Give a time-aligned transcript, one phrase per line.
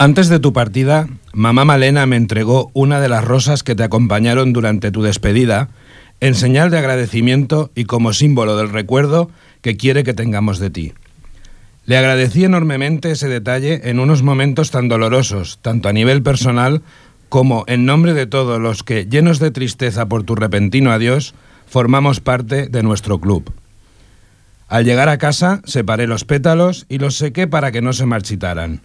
[0.00, 4.52] Antes de tu partida, mamá Malena me entregó una de las rosas que te acompañaron
[4.52, 5.70] durante tu despedida,
[6.20, 9.28] en señal de agradecimiento y como símbolo del recuerdo
[9.60, 10.92] que quiere que tengamos de ti.
[11.84, 16.82] Le agradecí enormemente ese detalle en unos momentos tan dolorosos, tanto a nivel personal
[17.28, 21.34] como en nombre de todos los que, llenos de tristeza por tu repentino adiós,
[21.66, 23.52] formamos parte de nuestro club.
[24.68, 28.80] Al llegar a casa, separé los pétalos y los sequé para que no se marchitaran.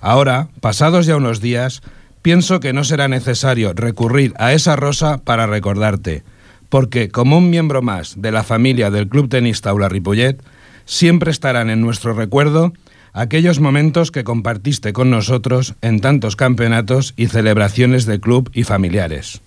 [0.00, 1.82] Ahora, pasados ya unos días,
[2.22, 6.22] pienso que no será necesario recurrir a esa rosa para recordarte,
[6.68, 10.42] porque como un miembro más de la familia del Club Tenis Taula Ripollet,
[10.84, 12.72] siempre estarán en nuestro recuerdo
[13.12, 19.40] aquellos momentos que compartiste con nosotros en tantos campeonatos y celebraciones de club y familiares.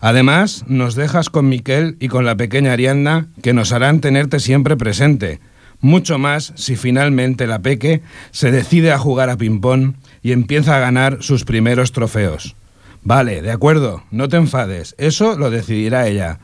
[0.00, 4.76] Además, nos dejas con Miquel y con la pequeña Ariadna que nos harán tenerte siempre
[4.76, 5.40] presente,
[5.80, 10.80] mucho más si finalmente la Peque se decide a jugar a ping-pong y empieza a
[10.80, 12.56] ganar sus primeros trofeos.
[13.02, 16.38] Vale, de acuerdo, no te enfades, eso lo decidirá ella.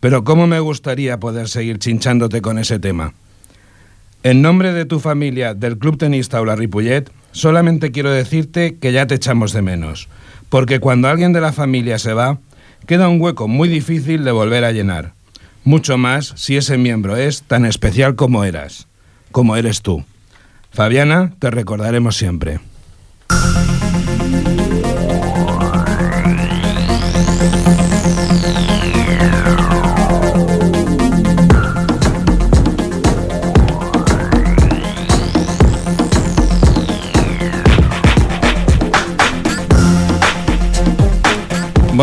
[0.00, 3.14] Pero cómo me gustaría poder seguir chinchándote con ese tema.
[4.22, 9.06] En nombre de tu familia del Club Tenista Taula Ripollet, solamente quiero decirte que ya
[9.06, 10.08] te echamos de menos,
[10.48, 12.38] porque cuando alguien de la familia se va,
[12.86, 15.15] queda un hueco muy difícil de volver a llenar
[15.66, 18.86] mucho más si ese miembro es tan especial como eras,
[19.32, 20.04] como eres tú.
[20.70, 22.60] Fabiana, te recordaremos siempre.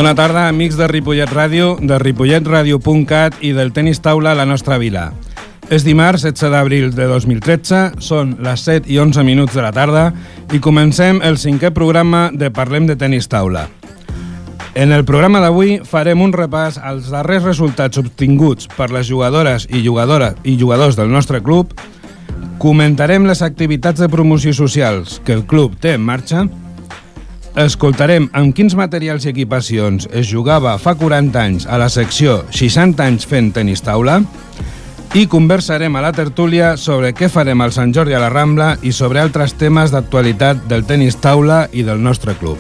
[0.03, 4.75] Bona tarda, amics de Ripollet Ràdio, de ripolletradio.cat i del tenis taula a la nostra
[4.75, 5.05] vila.
[5.71, 10.09] És dimarts 16 d'abril de 2013, són les 7 i 11 minuts de la tarda
[10.51, 13.69] i comencem el cinquè programa de Parlem de tenis taula.
[14.75, 19.85] En el programa d'avui farem un repàs als darrers resultats obtinguts per les jugadores i,
[19.88, 21.72] jugadora, i jugadors del nostre club,
[22.59, 26.44] comentarem les activitats de promoció socials que el club té en marxa
[27.53, 33.06] Escoltarem amb quins materials i equipacions es jugava fa 40 anys a la secció 60
[33.06, 34.24] anys fent tenis taula
[35.14, 38.90] i conversarem a la tertúlia sobre què farem al Sant Jordi a la Rambla i
[38.90, 42.58] sobre altres temes d'actualitat del tenis taula i del nostre club.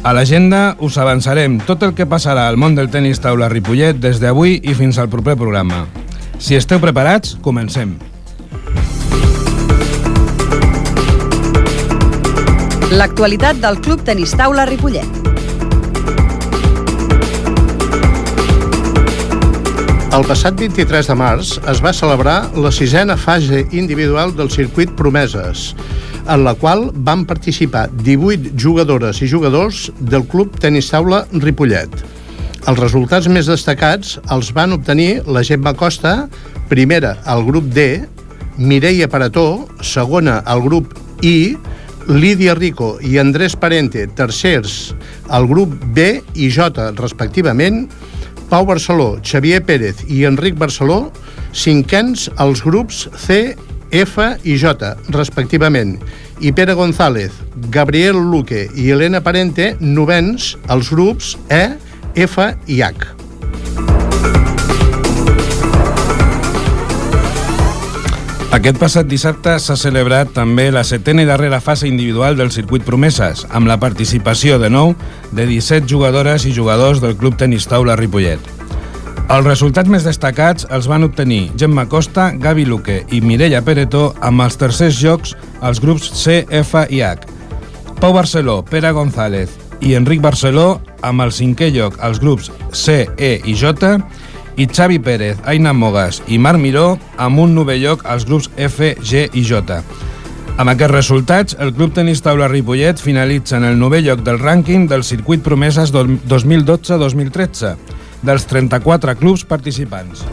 [0.00, 4.24] A l'agenda us avançarem tot el que passarà al món del tenis taula Ripollet des
[4.24, 5.84] d'avui i fins al proper programa.
[6.40, 7.98] Si esteu preparats, comencem.
[12.86, 15.16] L'actualitat del Club Tenis Taula Ripollet.
[20.14, 25.72] El passat 23 de març es va celebrar la sisena fase individual del circuit Promeses,
[26.30, 31.90] en la qual van participar 18 jugadores i jugadors del Club Tenis Taula Ripollet.
[32.70, 36.28] Els resultats més destacats els van obtenir la Gemma Costa,
[36.70, 38.06] primera al grup D,
[38.58, 40.94] Mireia Parató, segona al grup
[41.26, 41.56] I,
[42.08, 44.94] Lídia Rico i Andrés Parente, tercers
[45.28, 47.88] al grup B i J, respectivament,
[48.48, 51.10] Pau Barceló, Xavier Pérez i Enric Barceló,
[51.50, 53.56] cinquens als grups C,
[53.90, 55.98] F i J, respectivament,
[56.38, 57.34] i Pere González,
[57.74, 61.74] Gabriel Luque i Helena Parente, novens als grups E,
[62.14, 62.38] F
[62.70, 63.25] i H.
[68.66, 73.44] Aquest passat dissabte s'ha celebrat també la setena i darrera fase individual del circuit Promeses,
[73.54, 74.90] amb la participació de nou
[75.30, 78.42] de 17 jugadores i jugadors del Club Tenis Taula Ripollet.
[79.30, 84.42] Els resultats més destacats els van obtenir Gemma Costa, Gavi Luque i Mireia Peretó amb
[84.42, 87.22] els tercers jocs als grups C, F i H.
[88.02, 93.36] Pau Barceló, Pere González i Enric Barceló amb el cinquè lloc als grups C, E
[93.46, 93.78] i J
[94.56, 98.94] i Xavi Pérez, Aina Mogas i Marc Miró amb un novè lloc als grups F,
[99.00, 99.80] G i J.
[100.56, 104.88] Amb aquests resultats, el Club Tenis Taula Ripollet finalitza en el novè lloc del rànquing
[104.88, 107.76] del circuit Promeses 2012-2013,
[108.24, 110.24] dels 34 clubs participants.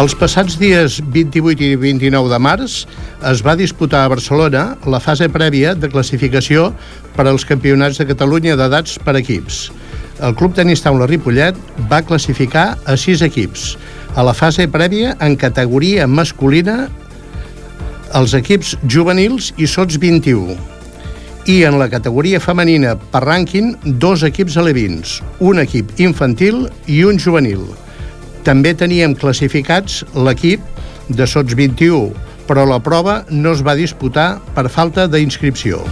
[0.00, 2.76] Els passats dies 28 i 29 de març
[3.28, 6.70] es va disputar a Barcelona la fase prèvia de classificació
[7.12, 9.66] per als campionats de Catalunya d'edats per equips.
[10.24, 11.60] El Club Tenis Taula Ripollet
[11.92, 13.74] va classificar a sis equips.
[14.16, 16.88] A la fase prèvia, en categoria masculina,
[18.16, 20.56] els equips juvenils i sots 21.
[21.52, 27.20] I en la categoria femenina per rànquing, dos equips alevins, un equip infantil i un
[27.20, 27.66] juvenil.
[28.42, 30.60] També teníem classificats l'equip
[31.08, 35.82] de sots 21 però la prova no es va disputar per falta d'inscripció.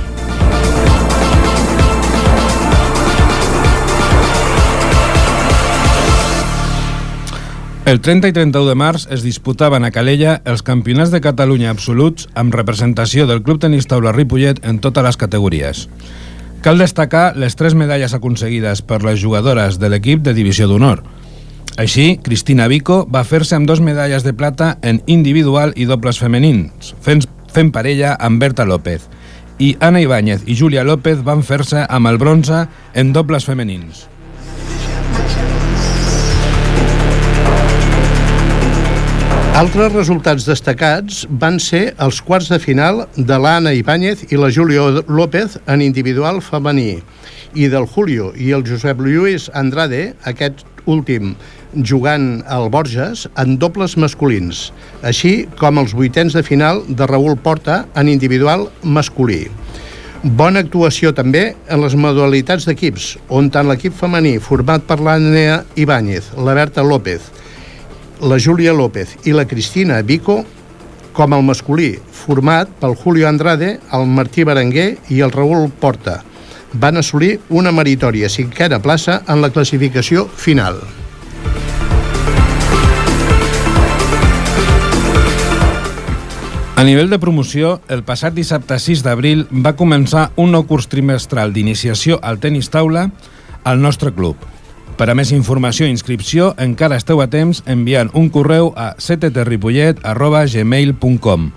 [7.88, 12.28] El 30 i 31 de març es disputaven a Calella els campionats de Catalunya absoluts
[12.38, 15.88] amb representació del Club Tenis Taula Ripollet en totes les categories.
[16.62, 21.00] Cal destacar les tres medalles aconseguides per les jugadores de l'equip de Divisió d'Honor.
[21.78, 26.94] Així, Cristina Vico va fer-se amb dos medalles de plata en individual i dobles femenins,
[27.00, 27.22] fent,
[27.54, 29.06] fent parella amb Berta López,
[29.60, 32.64] i Ana Ibáñez i Júlia López van fer-se amb el bronze
[32.94, 34.08] en dobles femenins.
[39.60, 45.04] Altres resultats destacats van ser els quarts de final de l'Anna Ibáñez i la Julio
[45.04, 47.02] López en individual femení
[47.52, 51.34] i del Julio i el Josep Lluís Andrade, aquest últim
[51.74, 54.70] jugant al Borges, en dobles masculins,
[55.06, 59.46] així com els vuitens de final de Raül Porta en individual masculí.
[60.22, 66.34] Bona actuació també en les modalitats d'equips, on tant l'equip femení format per l'Anna Ibáñez,
[66.36, 67.30] la Berta López,
[68.20, 70.42] la Júlia López i la Cristina Vico
[71.16, 76.20] com el masculí, format pel Julio Andrade, el Martí Berenguer i el Raül Porta.
[76.72, 80.84] Van assolir una meritòria cinquena plaça en la classificació final.
[86.80, 91.52] A nivell de promoció, el passat dissabte 6 d'abril va començar un nou curs trimestral
[91.52, 93.12] d'iniciació al tenis taula
[93.68, 94.32] al nostre club.
[94.96, 101.52] Per a més informació i inscripció, encara esteu a temps enviant un correu a cttripollet.gmail.com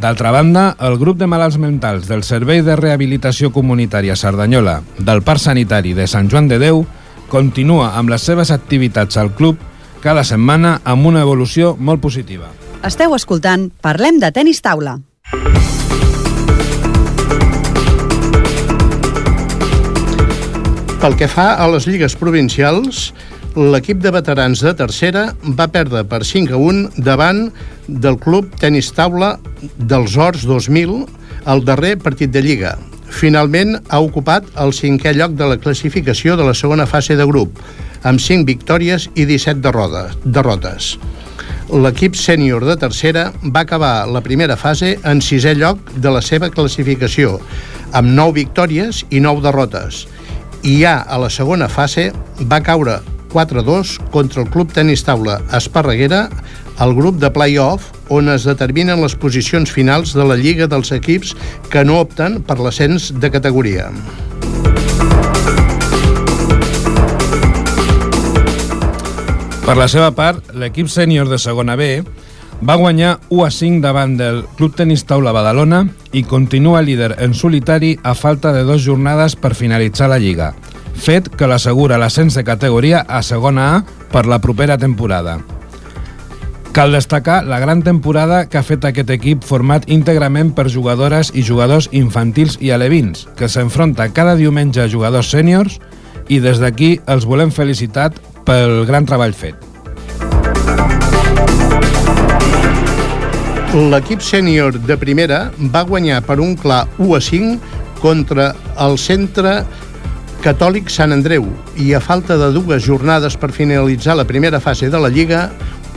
[0.00, 5.44] D'altra banda, el grup de malalts mentals del Servei de Rehabilitació Comunitària Cerdanyola del Parc
[5.44, 6.88] Sanitari de Sant Joan de Déu
[7.28, 9.60] continua amb les seves activitats al club
[10.00, 12.48] cada setmana amb una evolució molt positiva.
[12.80, 14.94] Esteu escoltant Parlem de tenis taula.
[21.02, 23.10] Pel que fa a les lligues provincials,
[23.52, 25.26] l'equip de veterans de tercera
[25.60, 27.42] va perdre per 5 a 1 davant
[27.84, 29.34] del club tenis taula
[29.76, 31.04] dels Horts 2000
[31.52, 32.78] al darrer partit de Lliga.
[33.12, 37.60] Finalment ha ocupat el cinquè lloc de la classificació de la segona fase de grup,
[38.08, 39.60] amb 5 victòries i 17
[40.24, 40.94] derrotes.
[41.70, 46.48] L'equip sènior de tercera va acabar la primera fase en sisè lloc de la seva
[46.50, 47.36] classificació,
[47.94, 50.00] amb 9 victòries i 9 derrotes,
[50.66, 52.08] i ja a la segona fase
[52.50, 52.98] va caure
[53.30, 56.24] 4-2 contra el Club Tenis Taula Esparreguera
[56.82, 61.36] al grup de play-off on es determinen les posicions finals de la Lliga dels equips
[61.70, 63.92] que no opten per l'ascens de categoria.
[69.70, 72.00] Per la seva part, l'equip sènior de segona B
[72.66, 77.36] va guanyar 1 a 5 davant del Club Tenis Taula Badalona i continua líder en
[77.38, 80.48] solitari a falta de dues jornades per finalitzar la Lliga,
[80.98, 85.36] fet que l'assegura l'ascens de categoria a segona A per la propera temporada.
[86.74, 91.46] Cal destacar la gran temporada que ha fet aquest equip format íntegrament per jugadores i
[91.46, 95.78] jugadors infantils i alevins, que s'enfronta cada diumenge a jugadors sèniors
[96.26, 98.10] i des d'aquí els volem felicitar
[98.46, 99.56] pel gran treball fet.
[103.70, 105.44] L'equip sènior de primera
[105.74, 108.48] va guanyar per un clar 1 a 5 contra
[108.82, 109.60] el centre
[110.42, 111.44] catòlic Sant Andreu
[111.78, 115.50] i a falta de dues jornades per finalitzar la primera fase de la Lliga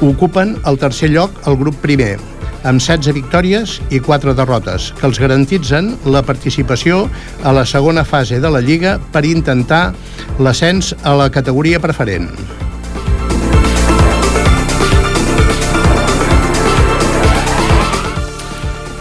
[0.04, 2.18] ocupen el tercer lloc el grup primer
[2.64, 7.08] amb 16 victòries i 4 derrotes, que els garantitzen la participació
[7.44, 9.94] a la segona fase de la Lliga per intentar
[10.40, 12.32] l'ascens a la categoria preferent.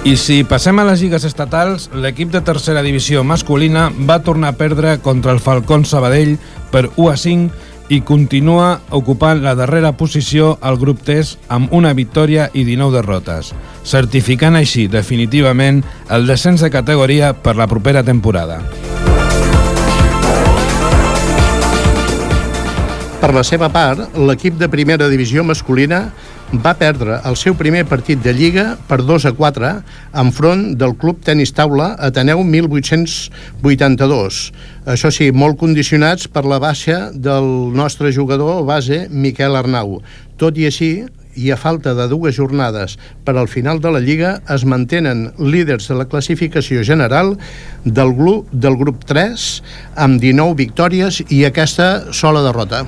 [0.02, 4.56] I si passem a les lligues estatals, l'equip de tercera divisió masculina va tornar a
[4.58, 6.40] perdre contra el Falcón Sabadell
[6.72, 11.92] per 1 a 5 i continua ocupant la darrera posició al grup TES amb una
[11.92, 13.52] victòria i 19 derrotes,
[13.84, 18.62] certificant així definitivament el descens de categoria per la propera temporada.
[23.22, 26.00] Per la seva part, l'equip de primera divisió masculina
[26.64, 29.68] va perdre el seu primer partit de Lliga per 2 a 4
[30.24, 34.40] enfront del Club Tenis Taula Ateneu 1882.
[34.96, 37.46] Això sí, molt condicionats per la baixa del
[37.78, 40.02] nostre jugador base Miquel Arnau.
[40.34, 44.34] Tot i així, i a falta de dues jornades per al final de la Lliga,
[44.52, 47.36] es mantenen líders de la classificació general
[47.84, 49.48] del grup, del grup 3
[49.96, 52.84] amb 19 victòries i aquesta sola derrota.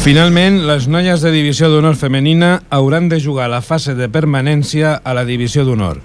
[0.00, 5.12] Finalment, les noies de Divisió d'Honor Femenina hauran de jugar la fase de permanència a
[5.12, 6.00] la Divisió d'Honor,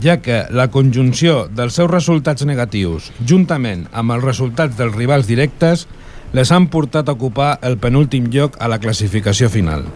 [0.00, 5.84] ja que la conjunció dels seus resultats negatius, juntament amb els resultats dels rivals directes,
[6.34, 9.86] les han portat a ocupar el penúltim lloc a la classificació final.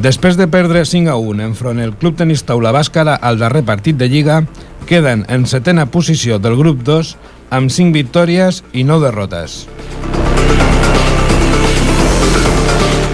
[0.00, 3.98] Després de perdre 5 a 1 enfront el Club Tenis Taula Bàscara al darrer partit
[3.98, 4.44] de Lliga,
[4.86, 7.16] queden en setena posició del grup 2
[7.50, 9.66] amb 5 victòries i 9 derrotes.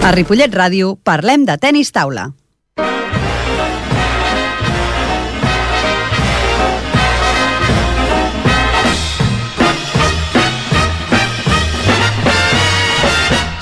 [0.05, 2.29] A Ripollet Ràdio parlem de tennis taula.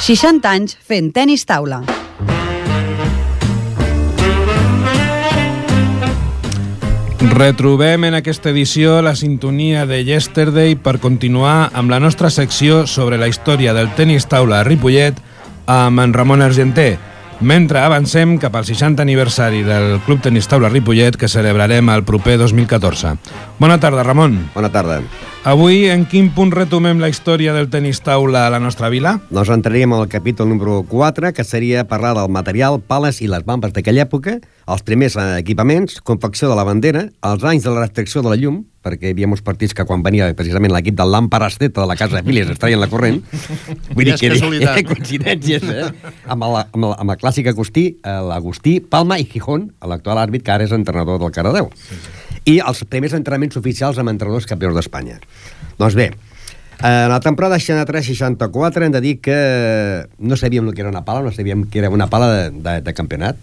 [0.05, 1.79] Seixanta anys fent tennis taula.
[7.33, 13.17] Retrobem en aquesta edició la sintonia de Yesterday per continuar amb la nostra secció sobre
[13.17, 15.17] la història del tenis taula a Ripollet
[15.65, 16.99] amb en Ramon Argenter,
[17.41, 22.37] mentre avancem cap al 60 aniversari del Club Tenis Taula Ripollet que celebrarem el proper
[22.39, 23.15] 2014.
[23.59, 24.37] Bona tarda, Ramon.
[24.55, 25.01] Bona tarda.
[25.45, 29.19] Avui, en quin punt retomem la història del tenis taula a la nostra vila?
[29.29, 33.75] Doncs entraríem al capítol número 4, que seria parlar del material, pales i les bambes
[33.75, 38.31] d'aquella època, els primers equipaments, confecció de la bandera, els anys de la restricció de
[38.31, 41.83] la llum, perquè hi havia molts partits que quan venia precisament l'equip del Lampard Esteta
[41.83, 43.21] de la casa de Filies es traien la corrent.
[43.95, 44.83] Vull dir que casualitat.
[44.91, 45.87] coincidències, eh?
[46.25, 50.45] Amb, la, amb, la, amb el clàssic Agustí, eh, l'Agustí Palma i Gijón, l'actual àrbit
[50.45, 51.71] que ara és entrenador del Caradeu.
[51.75, 55.17] Sí, sí i els primers entrenaments oficials amb entrenadors campions d'Espanya.
[55.79, 56.11] Doncs bé,
[56.85, 59.37] en la temporada 63-64 hem de dir que
[60.19, 62.75] no sabíem el que era una pala, no sabíem que era una pala de, de,
[62.85, 63.39] de campionat,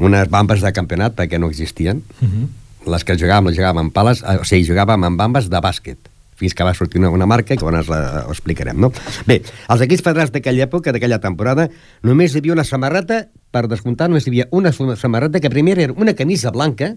[0.00, 2.02] unes bambes de campionat perquè no existien.
[2.20, 2.32] Uh mhm.
[2.32, 2.48] -huh.
[2.90, 5.98] Les que jugàvem, les jugàvem amb pales, eh, o sigui, jugàvem amb bambes de bàsquet
[6.34, 8.90] fins que va sortir una, una marca que llavors la, ho explicarem, no?
[9.26, 11.68] Bé, els equips federats d'aquella època, d'aquella temporada,
[12.02, 15.92] només hi havia una samarreta, per descomptar, només hi havia una samarreta que primer era
[15.92, 16.96] una camisa blanca,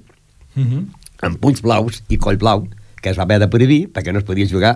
[0.55, 0.71] uh mhm.
[0.71, 2.65] -huh amb punys blaus i coll blau,
[3.01, 4.73] que es va haver de prohibir perquè no es podia jugar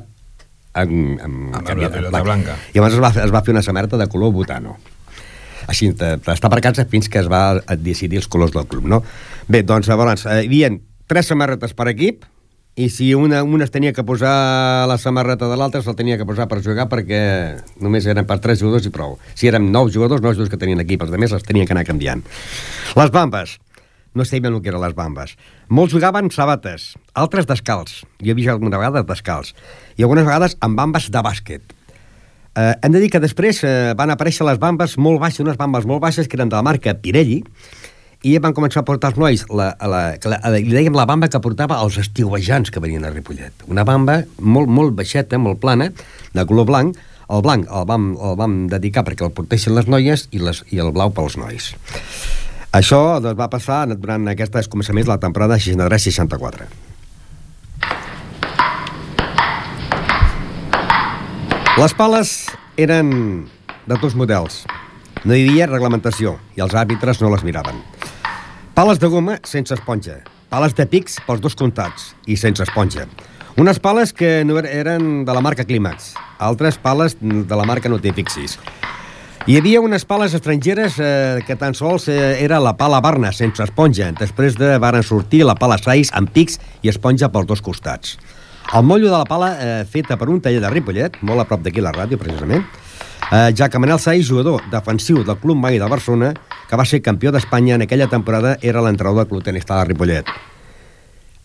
[0.74, 2.60] amb, amb, amb la pilota blanca.
[2.74, 4.78] I llavors es va, es va fer una samarreta de color butano.
[5.68, 9.04] Així, està per casa fins que es va decidir els colors del club, no?
[9.48, 10.72] Bé, doncs, llavors, eh, hi havia
[11.08, 12.26] tres samarretes per equip,
[12.78, 16.28] i si una, una es tenia que posar la samarreta de l'altra, se'l tenia que
[16.30, 17.22] posar per jugar perquè
[17.82, 19.16] només eren per tres jugadors i prou.
[19.34, 21.88] Si eren nou jugadors, nou jugadors que tenien equip, els altres els tenien que anar
[21.88, 22.22] canviant.
[23.00, 23.56] Les bambes
[24.14, 25.34] no sabien el que eren les bambes.
[25.74, 28.04] Molts jugaven sabates, altres descalç.
[28.22, 29.56] Jo he vist alguna vegada descalç.
[29.98, 31.77] I algunes vegades amb bambes de bàsquet.
[32.58, 35.86] Eh, hem de dir que després eh, van aparèixer les bambes molt baixes, unes bambes
[35.86, 37.44] molt baixes que eren de la marca Pirelli,
[38.26, 41.30] i van començar a portar els nois, la, la, la, la, li dèiem la bamba
[41.30, 43.68] que portava els estiuejants que venien a Ripollet.
[43.70, 45.92] Una bamba molt, molt baixeta, molt plana,
[46.34, 46.98] de color blanc,
[47.30, 50.82] el blanc el vam, el vam dedicar perquè el portessin les noies i, les, i
[50.82, 51.74] el blau pels nois.
[52.74, 56.87] Això doncs, va passar durant aquests començaments de la temporada 63-64.
[61.78, 62.30] Les pales
[62.82, 63.10] eren
[63.86, 64.64] de tots models.
[65.30, 67.78] No hi havia reglamentació i els àrbitres no les miraven.
[68.74, 70.16] Pales de goma sense esponja.
[70.50, 73.06] Pales de pics pels dos comptats i sense esponja.
[73.62, 77.94] Unes pales que no er-, eren de la marca Clímax, altres pales de la marca
[77.94, 78.58] No Fixis.
[79.46, 83.62] Hi havia unes pales estrangeres eh, que tan sols eh, era la pala Barna, sense
[83.62, 84.10] esponja.
[84.18, 88.18] Després de varen sortir la pala Sais amb pics i esponja pels dos costats.
[88.76, 91.62] El mollo de la pala, eh, feta per un taller de Ripollet, molt a prop
[91.64, 92.66] d'aquí la ràdio, precisament,
[93.32, 96.34] eh, ja que Manel Sais, jugador defensiu del Club Mai de Barcelona,
[96.68, 100.26] que va ser campió d'Espanya en aquella temporada, era l'entrenador del Club Tenista de Ripollet.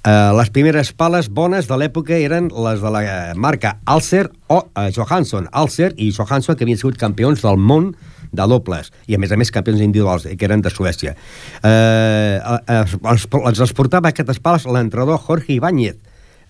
[0.03, 4.57] Uh, les primeres pales bones de l'època eren les de la uh, marca Alcer o
[4.59, 5.47] uh, Johansson.
[5.53, 7.93] Alcer i Johansson, que havien sigut campions del món
[8.33, 11.15] de dobles, i a més a més campions individuals, que eren de Suècia.
[11.63, 16.01] Uh, uh, els, els portava aquestes pales l'entrenador Jorge Ibáñez.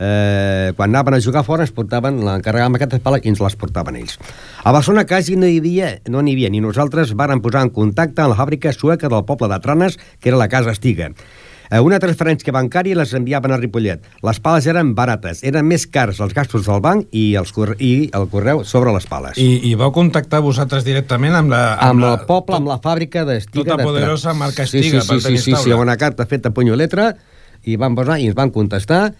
[0.03, 4.01] Uh, quan anaven a jugar fora ens portaven, l'encarregàvem aquestes pales i ens les portaven
[4.01, 4.17] ells.
[4.65, 8.25] A Barcelona quasi no hi havia, no n'hi havia, ni nosaltres vàrem posar en contacte
[8.25, 11.13] amb la fàbrica sueca del poble de Tranes, que era la Casa Estiga.
[11.73, 14.03] Eh, una transferència bancària les enviaven a Ripollet.
[14.27, 18.27] Les pales eren barates, eren més cars els gastos del banc i, els i el
[18.33, 19.39] correu sobre les pales.
[19.41, 21.63] I, i vau contactar vosaltres directament amb la...
[21.79, 23.65] Amb, amb la, el poble, tot, amb la fàbrica d'Estiga.
[23.65, 25.01] Tota de poderosa marca Estiga.
[25.01, 27.13] Sí, sí, sí, sí, sí, sí, una carta feta a puny i letra
[27.65, 29.13] i van posar i ens van contestar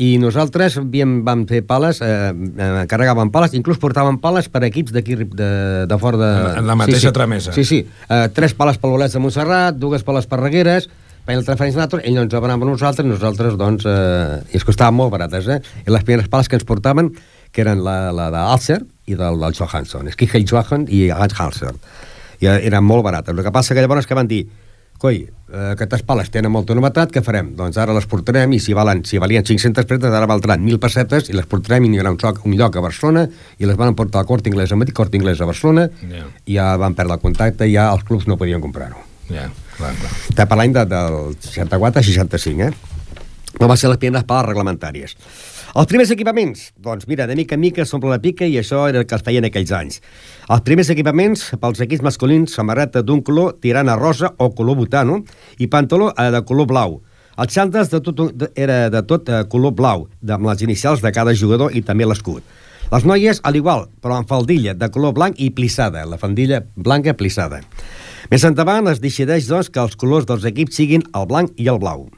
[0.00, 4.94] i nosaltres havíem, vam fer pales, eh, eh, carregàvem pales, inclús portàvem pales per equips
[4.96, 5.50] d'aquí de,
[5.90, 6.30] de fora de...
[6.62, 7.16] En la mateixa sí, sí.
[7.18, 7.52] tramesa.
[7.52, 7.80] Sí, sí.
[7.84, 10.88] Eh, tres pales pel Bolets de Montserrat, dues pales per Regueres,
[11.26, 15.12] feien el transferència nosaltres, ells ens a nosaltres, nosaltres, doncs, eh, i es costaven molt
[15.12, 15.60] barates, eh?
[15.84, 17.12] I les primeres pales que ens portaven,
[17.52, 18.80] que eren la, la d'Alcer
[19.10, 21.74] i del, del Johansson, Skihel Johansson i Hans Halser.
[22.40, 23.36] I eh, eren molt barates.
[23.36, 24.46] El que passa que llavors que van dir
[25.00, 27.54] coi, eh, aquestes pales tenen molta novetat, què farem?
[27.56, 31.30] Doncs ara les portarem i si, valen, si valien 500 pessetes, ara valdran 1.000 pessetes
[31.32, 33.24] i les portarem i n'hi haurà un, soc, un lloc a Barcelona
[33.58, 36.26] i les van portar al Cort Inglés a Madrid, Cort Inglés a Barcelona Ja.
[36.44, 39.00] i ja van perdre el contacte i ja els clubs no podien comprar-ho.
[39.30, 40.12] Ja, clar, clar.
[40.28, 42.72] Està parlant de, del 64 a 65, eh?
[43.60, 45.16] No va ser les primeres pales reglamentàries.
[45.70, 48.98] Els primers equipaments, doncs mira, de mica en mica s'omple la pica i això era
[48.98, 50.00] el que es feia en aquells anys.
[50.50, 55.20] Els primers equipaments pels equips masculins, samarreta d'un color tirant a rosa o color butano
[55.62, 56.96] i pantaló eh, de color blau.
[57.38, 61.12] Els xantes de tot, de, era de tot eh, color blau, amb les inicials de
[61.14, 62.42] cada jugador i també l'escut.
[62.90, 67.14] Les noies, al igual, però amb faldilla de color blanc i plissada, la faldilla blanca
[67.14, 67.62] plissada.
[68.32, 71.78] Més endavant es decideix, doncs, que els colors dels equips siguin el blanc i el
[71.78, 72.08] blau.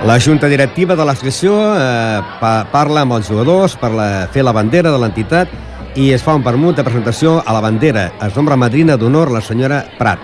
[0.00, 4.54] La junta directiva de l'associació eh, pa parla amb els jugadors per la, fer la
[4.56, 5.50] bandera de l'entitat
[6.00, 8.06] i es fa un permut de presentació a la bandera.
[8.24, 10.22] Es nombra madrina d'honor la senyora Prat.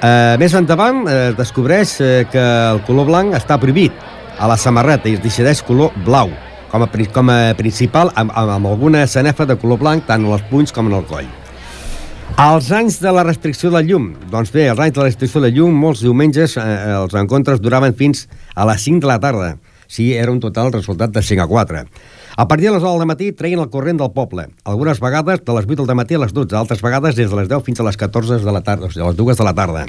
[0.00, 3.92] Eh, més endavant eh, es descobreix eh, que el color blanc està prohibit
[4.40, 6.32] a la samarreta i es decideix color blau
[6.72, 10.72] com a, com a principal amb, amb, alguna sanefa de color blanc tant als punys
[10.72, 11.28] com en el coll.
[12.40, 14.04] Els anys de la restricció del llum.
[14.32, 16.64] Doncs bé, els anys de la restricció del llum, molts diumenges eh,
[16.96, 19.50] els encontres duraven fins a les 5 de la tarda.
[19.90, 21.82] Sí, era un total resultat de 5 a 4.
[22.40, 24.46] A partir de les 9 del matí treien el corrent del poble.
[24.64, 27.48] Algunes vegades de les 8 del matí a les 12, altres vegades des de les
[27.50, 29.54] 10 fins a les 14 de la tarda, o sigui, a les 2 de la
[29.54, 29.84] tarda.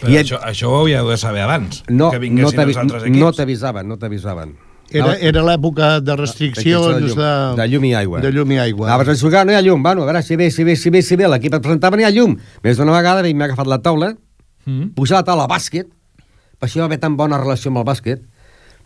[0.00, 2.82] Però I- això, això ho hauríeu de saber abans, No, que no vinguessin t'avi- els
[2.82, 3.18] altres equips.
[3.22, 4.56] no t'avisaven, no t'avisaven.
[4.90, 8.22] Era, era l'època de restriccions de, llum, de, de llum i aigua.
[8.24, 8.86] De llum i aigua.
[8.88, 9.82] Anaves a jugar, no hi ha llum.
[9.84, 11.28] Bueno, a veure si ve, si ve, si ve, si ve.
[11.28, 12.38] L'equip et presentava, no hi ha llum.
[12.64, 14.14] Més d'una vegada m'he agafat la taula,
[14.68, 14.90] Mm.
[14.92, 15.86] pujar la taula a bàsquet,
[16.60, 18.20] per això va haver tan bona relació amb el bàsquet,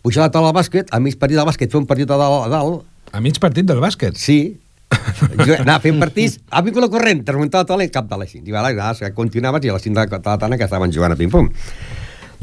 [0.01, 2.45] pujar la taula a bàsquet, a mig partit de bàsquet, fer un partit a dalt,
[2.45, 4.15] a dalt A mig partit del bàsquet.
[4.15, 4.59] sí,
[5.45, 7.89] jo anava a fer un partit, ha vingut la corrent, t'has muntat la taula i
[7.91, 8.47] cap de les 5.
[8.47, 11.51] I ara continuaves i a les 5 de la tarda que estaven jugant a ping-pong.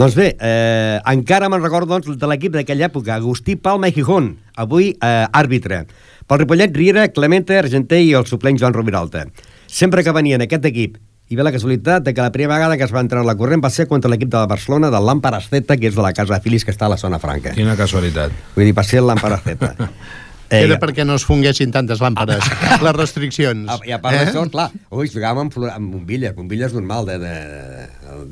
[0.01, 4.31] Doncs bé, eh, encara me'n recordo doncs, de l'equip d'aquella època, Agustí Palma i Gijón,
[4.57, 5.83] avui eh, àrbitre.
[6.25, 9.27] Pel Ripollet, Riera, Clemente, Argenter i el suplent Joan Roviralta.
[9.69, 10.97] Sempre que venia en aquest equip,
[11.29, 13.37] hi ve la casualitat de que la primera vegada que es va entrar a la
[13.37, 16.15] corrent va ser contra l'equip de la Barcelona del Lampar Azeta, que és de la
[16.17, 17.53] casa de Filis, que està a la zona franca.
[17.53, 18.33] Quina casualitat.
[18.57, 19.75] Vull dir, va ser el Lampar Azeta.
[20.51, 22.43] Era perquè no es fonguessin tantes làmpades,
[22.83, 23.69] les restriccions.
[23.71, 24.25] A, I a part eh?
[24.27, 27.35] d'això, clar, ui, jugàvem amb, amb bombilles, bombilles normal de, de,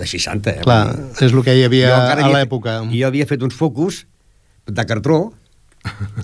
[0.00, 0.50] de 60.
[0.50, 0.62] Eh?
[0.66, 0.80] Clar,
[1.22, 2.80] és el que hi havia a l'època.
[2.90, 4.02] Jo havia fet uns focus
[4.66, 5.20] de cartró,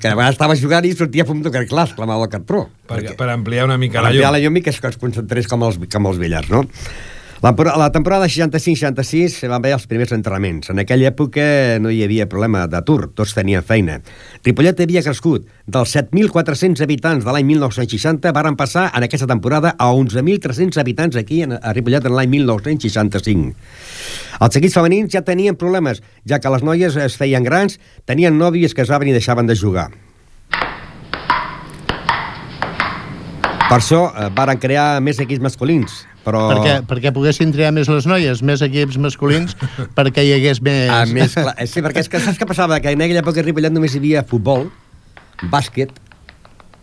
[0.01, 2.67] que a vegades estava jugant i sortia fum de car- clar, es clamava el cartró.
[2.91, 4.37] Per, per ampliar una mica per la ampliar llum.
[4.37, 6.65] la llum i que es, que es concentrés com els, com els billars, no?
[7.43, 10.71] La, la temporada 65-66 van haver els primers entrenaments.
[10.71, 11.43] En aquella època
[11.83, 13.99] no hi havia problema d'atur, tots tenien feina.
[14.47, 19.91] Ripollet havia crescut dels 7.400 habitants de l'any 1960, varen passar en aquesta temporada a
[19.91, 23.53] 11.300 habitants aquí a Ripollet en l'any 1965.
[24.41, 28.73] Els equips femenins ja tenien problemes, ja que les noies es feien grans, tenien nòvies
[28.73, 29.91] que casaven i deixaven de jugar.
[33.65, 36.47] Per això eh, varen crear més equips masculins, però...
[36.53, 39.57] Perquè, perquè poguessin triar més les noies, més equips masculins,
[39.99, 40.89] perquè hi hagués més...
[40.93, 42.81] A més, clar, eh, sí, perquè és que saps què passava?
[42.83, 44.67] Que en aquella època a Ripollet només hi havia futbol,
[45.53, 45.93] bàsquet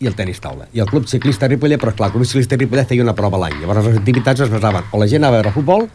[0.02, 0.68] i el tenis taula.
[0.74, 3.60] I el club ciclista Ripollet, però clar, el club ciclista Ripollet feia una prova l'any.
[3.62, 5.88] Llavors les activitats es basaven o la gent anava a veure futbol,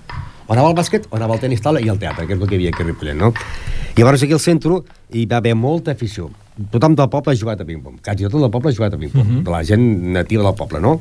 [0.46, 2.46] o anava al bàsquet, o anava al tenis taula i al teatre, que és el
[2.46, 3.32] que hi havia aquí a Ripollet, no?
[3.96, 6.30] I llavors aquí al centre hi va haver molta afició.
[6.72, 7.98] Tothom del poble ha jugat a ping-pong.
[8.04, 9.42] Quasi tot el poble ha jugat a ping-pong.
[9.44, 9.82] de la gent
[10.14, 11.00] nativa del poble, no?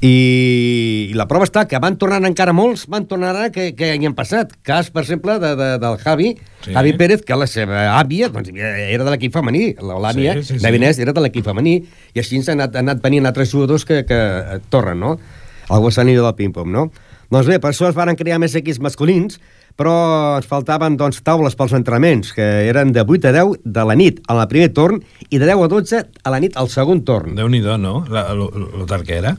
[0.00, 3.92] I, I la prova està que van tornant encara molts, van tornar ara que, que
[3.94, 4.52] hi han passat.
[4.66, 6.72] Cas, per exemple, de, de, del Javi, Sí.
[6.72, 10.62] Javi Pérez, que la seva àvia doncs, era de l'equip femení, l'Olània, Sí, sí, sí.
[10.64, 11.74] Davinès era de l'equip femení,
[12.16, 14.20] i així ens han anat, han anat venint altres jugadors que, que
[14.72, 15.18] tornen, no?
[15.68, 16.86] Algú s'ha anat del ping-pong, no?
[17.28, 19.36] Doncs bé, per això es van crear més equips masculins,
[19.76, 19.92] però
[20.38, 24.22] ens faltaven doncs, taules pels entrenaments, que eren de 8 a 10 de la nit
[24.32, 27.34] al primer torn i de 10 a 12 a la nit al segon torn.
[27.36, 28.06] Déu-n'hi-do, no?
[28.08, 29.36] La, lo, lo tard que era.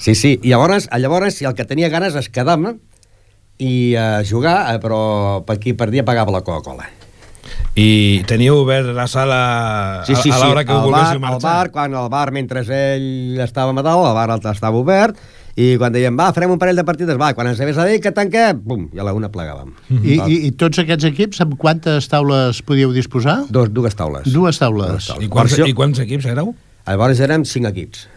[0.00, 2.74] Sí, sí, i llavors, llavors si el que tenia ganes es quedava
[3.60, 6.86] i a jugar, eh, però per qui perdia pagava la Coca-Cola.
[7.76, 10.46] I teníeu obert la sala Sí, sí, a, a sí.
[10.46, 11.42] l'hora que al bar, volguéssiu al marxar?
[11.50, 15.20] bar, quan el bar, mentre ell estava a dalt, el bar estava obert,
[15.60, 18.00] i quan dèiem, va, farem un parell de partides, va, quan ens hagués a dir
[18.00, 19.74] que tanquem, bum, i a la una plegàvem.
[20.00, 23.42] I, i, I tots aquests equips, amb quantes taules podíeu disposar?
[23.50, 24.26] Dos, dues taules.
[24.32, 25.10] Dues taules.
[25.20, 26.54] I quants, Per això- I quants equips éreu?
[26.88, 28.08] Llavors érem cinc equips.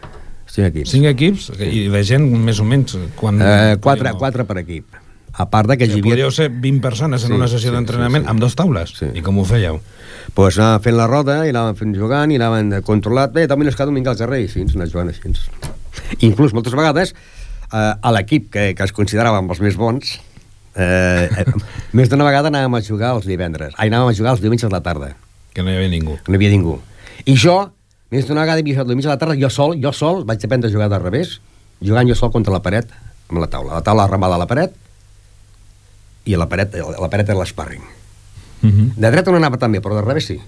[0.54, 0.90] Cinc equips.
[0.94, 1.48] Cinc equips?
[1.58, 3.40] I la gent, més o menys, quan...
[3.42, 5.00] Eh, quatre, quatre per equip.
[5.34, 6.12] A part de que hi havia...
[6.14, 8.30] podíeu ser 20 persones en Sí, una sessió sí, d'entrenament sí, sí.
[8.30, 8.92] amb dos taules.
[9.00, 9.08] Sí.
[9.18, 9.80] I com ho fèieu?
[10.34, 13.34] pues, anàvem fent la roda, i anàvem fent jugant, i anàvem controlat.
[13.34, 15.34] Bé, també és cada domingo al carrer, i fins, anar jugant així.
[16.26, 17.12] Inclús, moltes vegades,
[17.66, 20.14] eh, a l'equip que, que es consideràvem els més bons,
[20.78, 21.44] eh, eh,
[21.98, 23.74] més d'una vegada anàvem a jugar els divendres.
[23.76, 25.16] Ai, anàvem a jugar els diumenges a la tarda,
[25.54, 26.16] Que no hi havia ningú.
[26.26, 26.78] no hi havia ningú.
[27.26, 27.58] I jo,
[28.12, 30.44] més d'una vegada havia jugat el diumenge a la tarda, jo sol, jo sol, vaig
[30.44, 31.38] aprendre a jugar de revés,
[31.80, 32.90] jugant jo sol contra la paret,
[33.30, 33.78] amb la taula.
[33.78, 34.74] La taula arramada a la paret,
[36.24, 37.82] i a la paret, a la paret era l'esparring.
[38.62, 38.92] Uh -huh.
[38.96, 40.40] De dreta no anava tan bé, però de revés sí.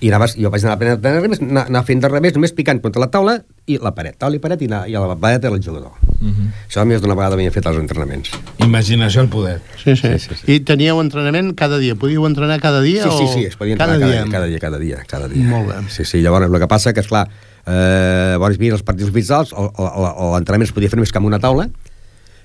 [0.00, 2.80] I anaves, jo vaig anar a de revés, anar, anar fent de revés, només picant
[2.80, 5.44] contra la taula i la paret, taula i paret, i, anar, i a la paret
[5.44, 5.92] era el jugador.
[6.20, 6.50] Uh -huh.
[6.68, 8.30] Això més d'una vegada havia fet els entrenaments.
[8.58, 9.60] Imaginació al poder.
[9.82, 10.08] Sí, sí.
[10.12, 10.52] Sí, sí, sí.
[10.52, 11.94] I teníeu entrenament cada dia?
[11.94, 13.02] Podíeu entrenar cada dia?
[13.04, 13.32] Sí, sí, o...
[13.32, 14.30] sí, es podia cada entrenar dia?
[14.32, 15.44] cada, dia, cada dia, cada dia.
[15.44, 15.74] Molt bé.
[15.88, 17.28] Sí, sí, llavors el que passa que, esclar,
[17.66, 20.96] eh, llavors hi havia els partits oficials, o, o, o, o l'entrenament es podia fer
[20.96, 21.68] només que amb una taula,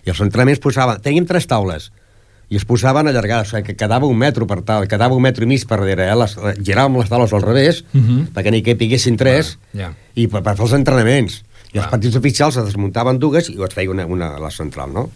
[0.06, 1.92] i els entrenaments posaven, teníem tres taules,
[2.50, 5.44] i es posaven allargades, o sigui, que quedava un metro per tal, quedava un metro
[5.44, 6.16] i mig per darrere, eh?
[6.16, 8.20] les, giràvem les taules al revés, uh Mhm.
[8.20, 8.28] -huh.
[8.34, 9.94] perquè n'hi capiguessin tres, Ja.
[10.16, 11.44] i per, per fer els entrenaments.
[11.76, 14.94] I els partits oficials es desmuntaven dues i es feia una, una a la central,
[14.96, 15.10] no?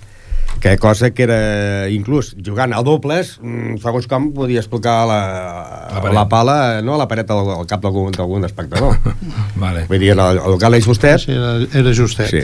[0.60, 5.94] Que cosa que era, inclús, jugant a dobles, mm, segons com podia explicar la, La
[5.94, 6.16] la, paret.
[6.18, 8.98] la pala no, a la paret al, al cap d'algun espectador.
[9.64, 9.86] Vale.
[9.88, 11.22] Vull dir, el, el local és justet.
[11.24, 12.34] Sí, era, era justet.
[12.34, 12.44] Sí.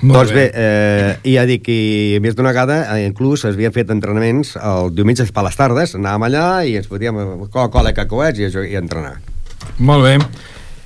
[0.00, 3.74] Molt doncs bé, eh, i ja dic que més d'una vegada eh, inclús es havien
[3.74, 7.18] fet entrenaments el diumenge per les tardes, anàvem allà i ens podíem
[7.50, 9.18] Coca-Cola, cacahuets i, a jo- i a entrenar.
[9.78, 10.14] Molt bé.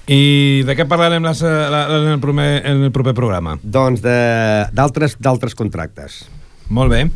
[0.06, 3.56] I de què parlarem la, la, la, en, el proper, en el proper programa?
[3.62, 6.24] Doncs de- d'altres d'altres contractes.
[6.68, 7.06] Molt bé.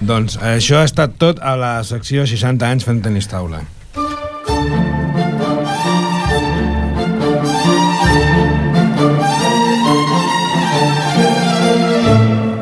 [0.00, 3.62] Doncs això ha estat tot a la secció 60 anys fent tenis taula.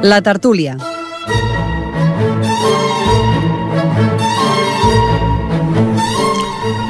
[0.03, 0.77] La tertúlia.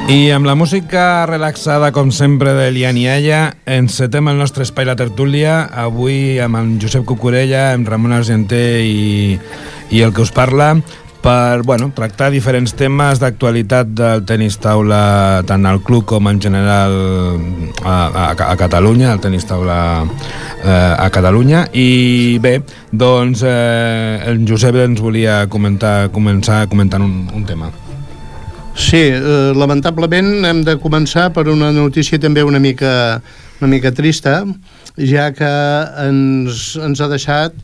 [0.07, 5.65] I amb la música relaxada, com sempre, de Lianialla, encetem el nostre espai La Tertúlia,
[5.67, 9.35] avui amb en Josep Cucurella, amb Ramon Argenter i,
[9.91, 10.69] i el que us parla,
[11.19, 16.95] per bueno, tractar diferents temes d'actualitat del tenis taula tant al club com en general
[17.83, 22.61] a, a, a Catalunya, el tenis taula eh, a Catalunya i bé,
[22.95, 27.73] doncs eh, el Josep ens volia comentar, començar comentant un, un tema.
[28.77, 33.19] Sí, eh, lamentablement hem de començar per una notícia també una mica,
[33.59, 34.43] una mica trista,
[34.97, 35.49] ja que
[36.05, 37.57] ens, ens ha deixat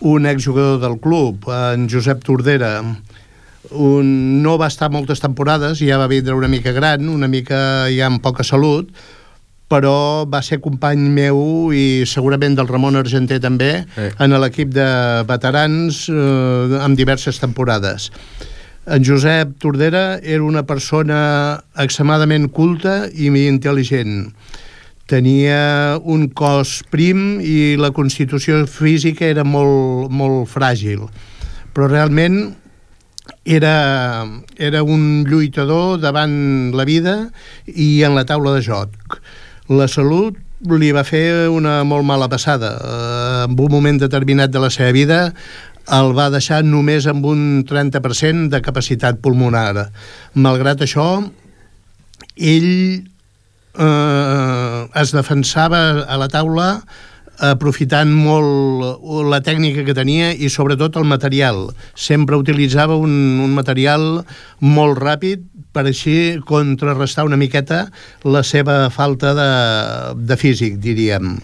[0.00, 2.80] un exjugador del club, en Josep Tordera.
[3.70, 4.10] Un,
[4.42, 8.22] no va estar moltes temporades, ja va vindre una mica gran, una mica ja amb
[8.24, 8.90] poca salut,
[9.70, 14.08] però va ser company meu i segurament del Ramon Argenter també Sí.
[14.18, 14.88] en l'equip de
[15.28, 18.10] veterans eh, amb diverses temporades.
[18.90, 24.32] En Josep Tordera era una persona extremadament culta i intel·ligent.
[25.06, 31.06] Tenia un cos prim i la constitució física era molt, molt fràgil.
[31.70, 32.40] Però realment
[33.44, 34.26] era,
[34.58, 37.16] era un lluitador davant la vida
[37.70, 39.20] i en la taula de joc.
[39.70, 42.74] La salut li va fer una molt mala passada.
[42.74, 45.20] Eh, en un moment determinat de la seva vida
[45.90, 49.90] el va deixar només amb un 30% de capacitat pulmonar.
[50.34, 51.06] Malgrat això,
[52.36, 52.72] ell
[53.74, 56.72] eh, es defensava a la taula
[57.40, 59.00] aprofitant molt
[59.32, 61.70] la tècnica que tenia i sobretot el material.
[61.96, 64.22] Sempre utilitzava un, un material
[64.60, 67.86] molt ràpid per així contrarrestar una miqueta
[68.26, 69.50] la seva falta de,
[70.20, 71.38] de físic, diríem.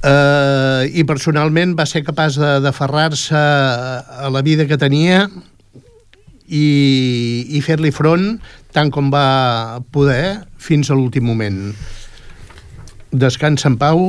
[0.00, 5.26] Uh, I personalment va ser capaç d'aferrar-se a la vida que tenia
[6.48, 6.66] i,
[7.52, 8.38] i fer-li front
[8.72, 11.58] tant com va poder fins a l'últim moment.
[13.12, 14.06] Descansa en pau,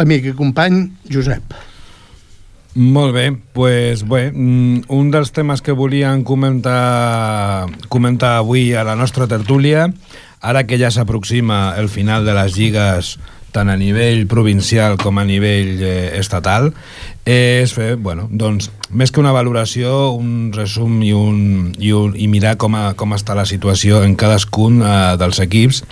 [0.00, 1.52] amic i company, Josep.
[2.78, 8.94] Molt bé, pues bé, mm, un dels temes que volíem comentar, comentar avui a la
[8.94, 9.88] nostra tertúlia,
[10.40, 13.18] ara que ja s'aproxima el final de les lligues
[13.52, 16.70] tant a nivell provincial com a nivell eh, estatal,
[17.30, 22.26] és fer, bueno, doncs, més que una valoració, un resum i, un, i, un, i
[22.32, 25.82] mirar com, a, com està la situació en cadascun eh, dels equips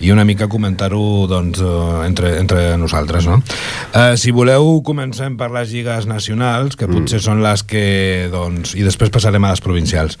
[0.00, 3.26] i una mica comentar-ho doncs, eh, entre, entre nosaltres.
[3.26, 3.40] No?
[3.92, 7.86] Eh, si voleu, comencem per les lligues nacionals, que potser són les que...
[8.32, 10.20] Doncs, I després passarem a les provincials.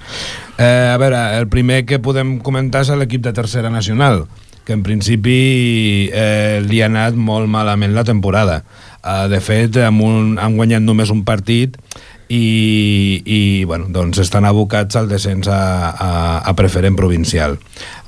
[0.58, 4.24] Eh, a veure, el primer que podem comentar és l'equip de tercera nacional,
[4.66, 8.60] que en principi eh, li ha anat molt malament la temporada.
[9.00, 11.78] Eh, de fet, amb un, han guanyat només un partit
[12.28, 16.10] i, i bueno, doncs estan abocats al descens a, a,
[16.42, 17.54] a preferent provincial.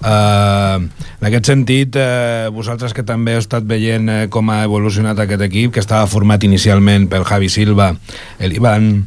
[0.02, 0.82] Uh,
[1.20, 5.46] en aquest sentit, uh, vosaltres que també heu estat veient uh, com ha evolucionat aquest
[5.46, 7.92] equip, que estava format inicialment pel Javi Silva,
[8.42, 9.06] el Ivan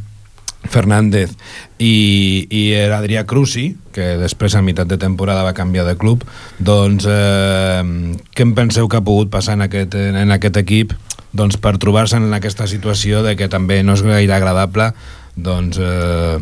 [0.72, 1.36] Fernández
[1.80, 6.26] i, i l'Adrià Cruci, que després a meitat de temporada va canviar de club,
[6.60, 7.82] doncs eh,
[8.34, 10.96] què en penseu que ha pogut passar en aquest, en aquest equip
[11.32, 14.92] doncs, per trobar-se en aquesta situació de que també no és gaire agradable
[15.36, 16.40] doncs, eh,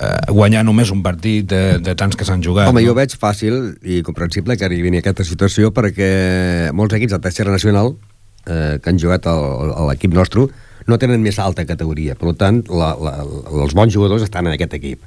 [0.00, 2.70] eh, guanyar només un partit de, de tants que s'han jugat.
[2.70, 2.88] Home, no?
[2.88, 7.52] jo veig fàcil i comprensible que arribi a aquesta situació perquè molts equips de tercera
[7.52, 7.94] nacional
[8.46, 9.36] eh, que han jugat a
[9.90, 10.48] l'equip nostre
[10.86, 12.16] no tenen més alta categoria.
[12.18, 13.16] Per tant, la, la,
[13.62, 15.04] els bons jugadors estan en aquest equip.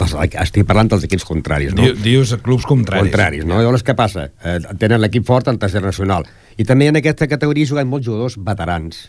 [0.00, 1.84] Doncs estic parlant dels equips contraris, no?
[2.02, 3.10] Dius clubs contraris.
[3.10, 3.60] Contraris, no?
[3.60, 4.30] Llavors, què passa?
[4.42, 6.24] Eh, tenen l'equip fort en tercera nacional.
[6.56, 9.02] I també en aquesta categoria juguen molts jugadors veterans.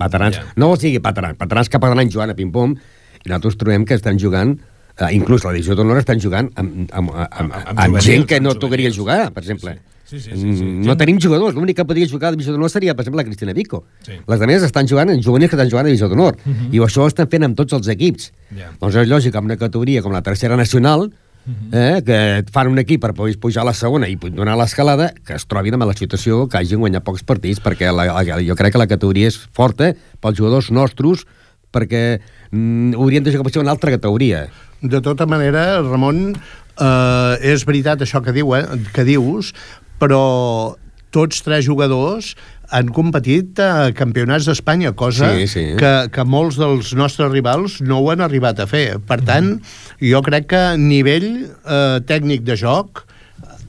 [0.00, 0.38] Veterans.
[0.38, 0.54] Yeah.
[0.60, 2.78] No vols dir veterans, veterans que poden jugant a ping-pong,
[3.24, 7.10] i nosaltres trobem que estan jugant eh, inclús la divisió d'honor estan jugant amb, amb,
[7.10, 9.74] amb, amb, amb, amb gent que no tocaria jugar, per exemple.
[9.78, 9.93] Sí.
[10.04, 10.64] Sí, sí, sí, sí.
[10.84, 13.54] No tenim jugadors, l'únic que podria jugar a divisió d'honor seria, per exemple, la Cristina
[13.56, 13.84] Vico.
[14.04, 14.12] Sí.
[14.12, 16.36] Les altres estan jugant en juvenils que estan jugant a divisió d'honor.
[16.44, 16.74] Uh -huh.
[16.76, 18.32] I això ho estan fent amb tots els equips.
[18.54, 18.72] Yeah.
[18.80, 21.10] Doncs és lògic, amb una categoria com la tercera nacional,
[21.46, 21.98] Uh -huh.
[21.98, 25.34] eh, que fan un equip per poder pujar a la segona i donar l'escalada, que
[25.34, 28.72] es trobin amb la situació que hagin guanyat pocs partits, perquè la, la, jo crec
[28.72, 31.26] que la categoria és forta pels jugadors nostres,
[31.70, 34.48] perquè mm, haurien de jugar potser una altra categoria.
[34.80, 36.34] De tota manera, Ramon,
[36.80, 39.52] eh, és veritat això que, diu, eh, que dius,
[40.00, 40.74] però
[41.14, 42.34] tots tres jugadors
[42.74, 45.64] han competit a campionats d'Espanya, cosa sí, sí.
[45.78, 48.98] Que, que molts dels nostres rivals no ho han arribat a fer.
[49.06, 49.58] Per tant,
[50.02, 53.04] jo crec que nivell eh, tècnic de joc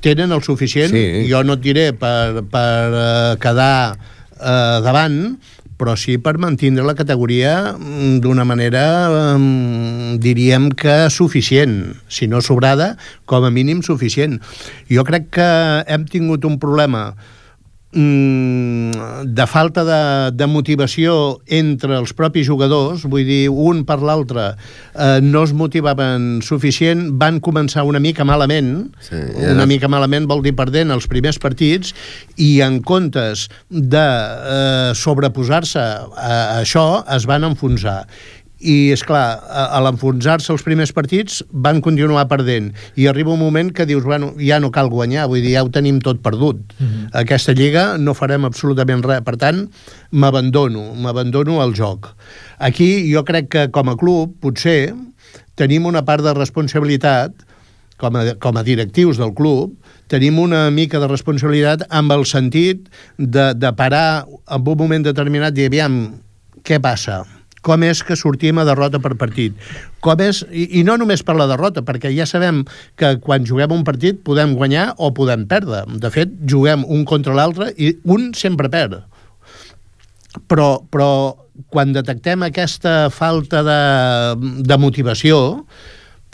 [0.05, 1.25] tenen el suficient, sí.
[1.29, 5.19] jo no et diré per, per eh, quedar eh, davant,
[5.79, 8.83] però sí per mantindre la categoria mm, d'una manera,
[9.35, 14.39] um, diríem que suficient, si no sobrada, com a mínim suficient.
[14.91, 15.49] Jo crec que
[15.87, 17.11] hem tingut un problema
[17.95, 25.21] de falta de, de motivació entre els propis jugadors, vull dir, un per l'altre eh,
[25.23, 30.43] no es motivaven suficient, van començar una mica malament, sí, ja una mica malament vol
[30.43, 31.95] dir perdent els primers partits,
[32.35, 35.85] i en comptes de eh, sobreposar-se
[36.19, 38.01] a això, es van enfonsar
[38.59, 43.41] i, és clar, a, a l'enfonsar-se els primers partits van continuar perdent i arriba un
[43.41, 46.61] moment que dius, bueno, ja no cal guanyar, vull dir, ja ho tenim tot perdut.
[46.79, 47.09] Mm -hmm.
[47.23, 49.69] Aquesta lliga no farem absolutament res, per tant,
[50.11, 52.15] m'abandono, m'abandono al joc.
[52.59, 54.93] Aquí jo crec que com a club, potser,
[55.55, 57.33] tenim una part de responsabilitat
[57.97, 59.75] com a, com a directius del club,
[60.07, 65.57] tenim una mica de responsabilitat amb el sentit de, de parar en un moment determinat
[65.57, 66.21] i aviam,
[66.63, 67.34] què passa?
[67.65, 69.57] Com és que sortim a derrota per partit.
[70.05, 72.63] Com és, i, I no només per la derrota, perquè ja sabem
[72.99, 75.83] que quan juguem un partit podem guanyar o podem perdre.
[76.01, 79.01] De fet, juguem un contra l'altre i un sempre perd.
[80.51, 81.09] Però, però
[81.71, 83.81] quan detectem aquesta falta de,
[84.67, 85.65] de motivació,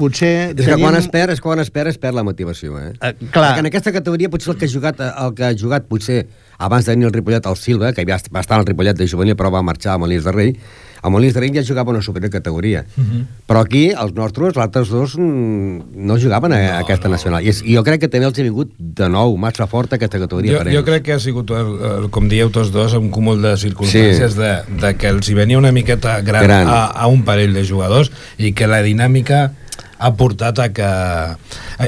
[0.02, 0.52] potser...
[0.52, 0.74] És tenim...
[0.74, 2.92] que quan es perd, és quan es perd, es perd la motivació, eh?
[2.98, 3.52] Uh, clar.
[3.52, 6.24] Perquè en aquesta categoria potser el que ha jugat, el que ha jugat potser
[6.62, 9.38] abans de venir el Ripollet al Silva, que ja va estar al Ripollet de juvenil
[9.38, 10.56] però va marxar a Molins de Rei,
[11.02, 12.86] a Molins de Rei ja jugava una superior categoria.
[12.96, 13.12] Uh mhm.
[13.12, 13.26] -huh.
[13.48, 17.16] Però aquí, els nostres, altres dos, mm, no jugaven a, no, aquesta no.
[17.16, 17.44] nacional.
[17.44, 20.20] I, és, I jo crec que també els ha vingut de nou massa fort aquesta
[20.20, 20.78] categoria jo, per ells.
[20.78, 24.34] Jo crec que ha sigut, el, el, com dieu tots dos, un cúmul de circumstàncies
[24.34, 24.40] sí.
[24.40, 26.68] de, de que els hi venia una miqueta gran, gran.
[26.68, 29.52] A, a un parell de jugadors i que la dinàmica
[29.98, 30.92] ha portat a que...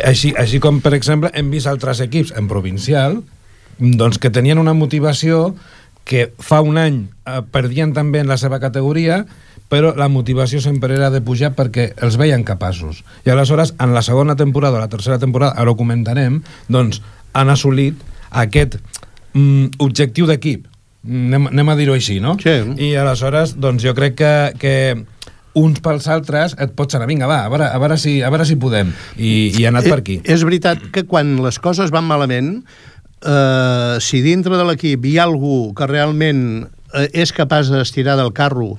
[0.03, 3.23] Així, així com, per exemple, hem vist altres equips en provincial
[3.79, 5.55] doncs que tenien una motivació
[6.03, 9.23] que fa un any eh, perdien també en la seva categoria,
[9.71, 13.01] però la motivació sempre era de pujar perquè els veien capaços.
[13.25, 17.01] I aleshores, en la segona temporada o la tercera temporada, ara ho comentarem, doncs
[17.33, 17.97] han assolit
[18.29, 18.77] aquest
[19.33, 20.67] mm, objectiu d'equip.
[21.03, 22.37] Anem, anem a dir-ho així, no?
[22.39, 22.53] Sí.
[22.79, 24.75] I aleshores, doncs jo crec que, que
[25.57, 28.45] uns pels altres et pots anar, vinga, va, a veure, a veure, si, a veure
[28.49, 28.93] si podem.
[29.17, 30.19] I, i ha anat per aquí.
[30.23, 32.55] És veritat que quan les coses van malament,
[33.25, 36.43] eh, si dintre de l'equip hi ha algú que realment
[36.93, 38.75] eh, és capaç d'estirar del carro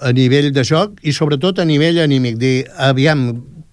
[0.00, 3.30] a nivell de joc i sobretot a nivell anímic, dir, aviam,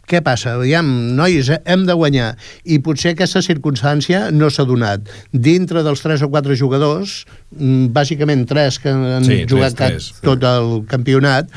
[0.09, 0.53] què passa?
[0.59, 0.85] Aviam,
[1.17, 2.35] nois, eh, hem de guanyar.
[2.63, 5.07] I potser aquesta circumstància no s'ha donat.
[5.33, 7.25] Dintre dels tres o quatre jugadors,
[7.57, 10.21] mm, bàsicament tres que han Sí, jugat tres, tres.
[10.21, 11.49] tot el campionat,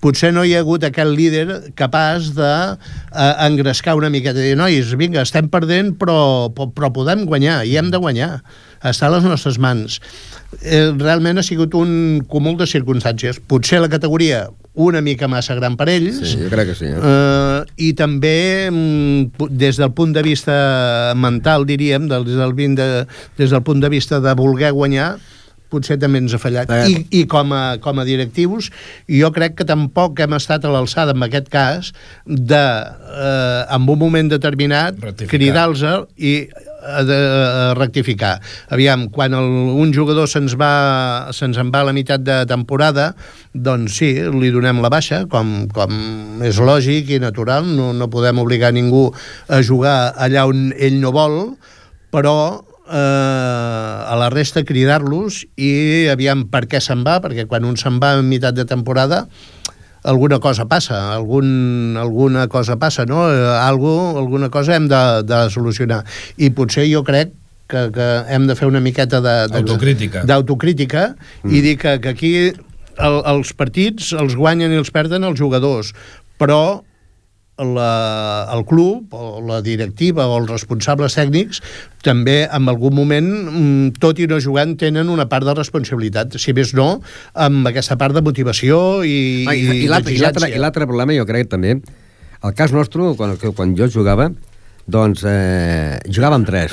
[0.00, 2.52] potser no hi ha hagut aquest líder capaç de
[3.14, 7.76] eh, engrescar una miqueta i dir, nois, vinga, estem perdent, però, però podem guanyar, i
[7.76, 8.42] hem de guanyar.
[8.82, 10.00] Està a les nostres mans.
[10.60, 13.38] Eh, realment ha sigut un cúmul de circumstàncies.
[13.46, 16.86] Potser la categoria una mica massa gran per ells, Sí, jo crec que sí.
[16.88, 16.96] Eh?
[16.96, 17.51] Uh,
[17.82, 20.54] i també mm, des del punt de vista
[21.18, 22.88] mental, diríem, des, del, de,
[23.38, 25.16] des del punt de vista de voler guanyar,
[25.72, 26.70] potser també ens ha fallat.
[26.72, 26.82] Eh.
[26.92, 28.70] I, I com a, com a directius,
[29.08, 31.92] jo crec que tampoc hem estat a l'alçada, en aquest cas,
[32.26, 35.00] de, eh, en un moment determinat,
[35.32, 35.86] cridar-los
[36.18, 36.36] i
[36.82, 38.34] eh, de eh, rectificar.
[38.74, 39.48] Aviam, quan el,
[39.82, 43.12] un jugador se'ns va, se'ns en va a la meitat de temporada,
[43.54, 48.42] doncs sí, li donem la baixa, com, com és lògic i natural, no, no podem
[48.42, 49.08] obligar ningú
[49.48, 51.40] a jugar allà on ell no vol,
[52.12, 52.36] però
[52.92, 55.72] eh, a la resta cridar-los i
[56.12, 59.26] aviam per què se'n va, perquè quan un se'n va en meitat de temporada
[60.02, 63.26] alguna cosa passa, algun, alguna cosa passa, no?
[63.30, 66.02] Eh, Algo, alguna cosa hem de, de solucionar.
[66.36, 67.32] I potser jo crec
[67.70, 70.24] que, que hem de fer una miqueta Autocrítica.
[70.28, 71.12] D'autocrítica
[71.42, 71.52] mm.
[71.54, 75.92] i dir que, que aquí el, els partits els guanyen i els perden els jugadors,
[76.40, 76.82] però
[77.58, 81.60] la, el club o la directiva o els responsables tècnics
[82.02, 86.54] també en algun moment mm, tot i no jugant tenen una part de responsabilitat si
[86.56, 87.02] més no
[87.34, 91.76] amb aquesta part de motivació i, Ah, I, i, l'altre- problema, jo crec també,
[92.42, 94.30] el cas nostre, quan, quan jo jugava,
[94.88, 96.72] doncs eh, jugàvem tres,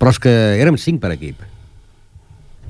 [0.00, 1.42] però és que érem cinc per equip.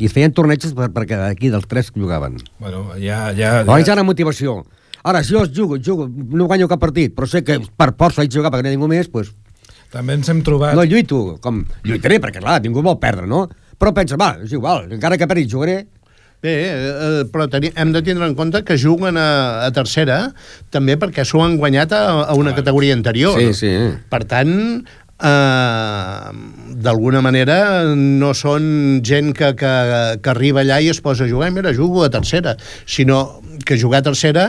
[0.00, 2.40] I es feien tornejos per, perquè aquí dels tres que jugaven.
[2.59, 3.28] Bueno, ja...
[3.37, 4.64] ja, Llavors ja era motivació.
[5.05, 8.31] Ara, si jo jugo, jugo, no guanyo cap partit, però sé que per força haig
[8.33, 9.35] de jugar perquè no hi ha ningú més, doncs
[9.93, 10.75] També ens hem trobat...
[10.75, 13.45] no lluito, com lluitaré, perquè clar, ningú vol perdre, no?
[13.79, 15.85] Però pensa, va, és igual, encara que perdi jugaré,
[16.45, 20.19] Bé, eh, però teni, hem de tindre en compte que juguen a, a tercera
[20.75, 23.38] també perquè s'ho han guanyat a, a una categoria anterior.
[23.40, 23.71] Sí, sí.
[24.12, 24.53] Per tant,
[25.25, 26.29] eh,
[26.85, 27.57] d'alguna manera
[27.97, 29.73] no són gent que, que,
[30.21, 34.03] que arriba allà i es posa a jugar, mira, jugo a tercera, sinó que jugar
[34.03, 34.47] a tercera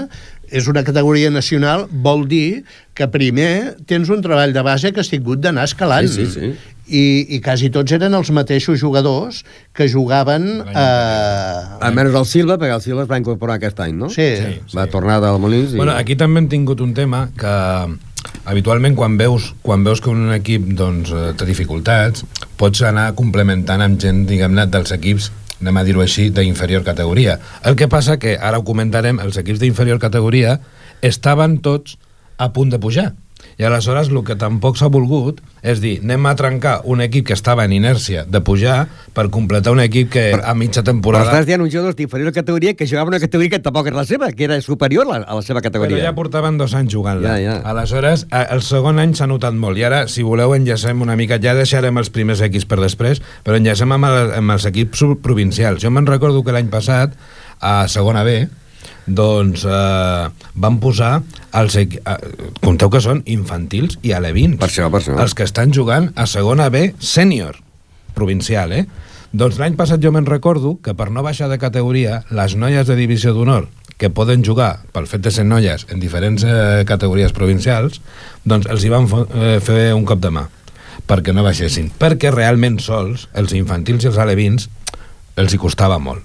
[0.52, 2.64] és una categoria nacional, vol dir
[2.96, 6.08] que primer tens un treball de base que has tingut d'anar escalant.
[6.12, 6.72] Sí, sí, sí.
[6.86, 7.04] I,
[7.34, 9.40] I quasi tots eren els mateixos jugadors
[9.74, 10.44] que jugaven...
[10.70, 14.10] Eh, almenys el Silva, perquè el Silva es va incorporar aquest any, no?
[14.14, 14.52] sí, Sí.
[14.68, 14.78] sí.
[14.78, 15.80] Va tornar del Molins i...
[15.82, 17.56] Bueno, aquí també hem tingut un tema que
[18.46, 22.22] habitualment quan veus, quan veus que un equip doncs, eh, té dificultats,
[22.60, 25.32] pots anar complementant amb gent, diguem-ne, dels equips
[25.66, 27.40] anem a dir-ho així, d'inferior categoria.
[27.66, 30.60] El que passa que, ara ho comentarem, els equips d'inferior categoria
[31.02, 31.98] estaven tots
[32.38, 33.14] a punt de pujar.
[33.58, 37.34] I aleshores el que tampoc s'ha volgut és dir, anem a trencar un equip que
[37.38, 41.30] estava en inèrcia de pujar per completar un equip que Però- a mitja Però temporada...
[41.32, 44.32] estàs dient uns jugadors d'inferior categoria que jugaven una categoria que tampoc era la seva,
[44.36, 46.04] que era superior a la, seva Però categoria.
[46.04, 47.30] ja portaven dos anys jugant-la.
[47.30, 47.56] Ja, ja.
[47.72, 49.80] Aleshores, el segon any s'ha notat molt.
[49.80, 51.40] I ara, si voleu, enllacem una mica.
[51.40, 55.80] Ja deixarem els primers equips per després, però enllacem amb, el, amb els equips provincials.
[55.82, 57.16] Jo me'n recordo que l'any passat,
[57.64, 58.50] a segona B,
[59.08, 61.20] doncs eh, van posar
[61.56, 61.88] els eh,
[62.62, 65.18] compteu que són infantils i alevins Per això, per això.
[65.22, 67.62] els que estan jugant a segona B sènior
[68.16, 68.86] provincial, eh?
[69.36, 72.96] Doncs l'any passat jo me'n recordo que per no baixar de categoria, les noies de
[72.96, 73.68] divisió d'honor
[74.00, 78.02] que poden jugar pel fet de ser noies en diferents eh, categories provincials,
[78.44, 80.48] doncs els hi van eh, fer un cop de mà
[81.06, 81.92] perquè no baixessin.
[82.00, 84.70] Perquè realment sols, els infantils i els alevins,
[85.38, 86.24] els hi costava molt.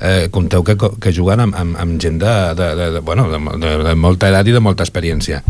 [0.00, 3.40] Eh, compteu que, que juguen amb, amb, amb gent de, de, de, de, bueno, de,
[3.60, 5.42] de, de molta edat i de molta experiència.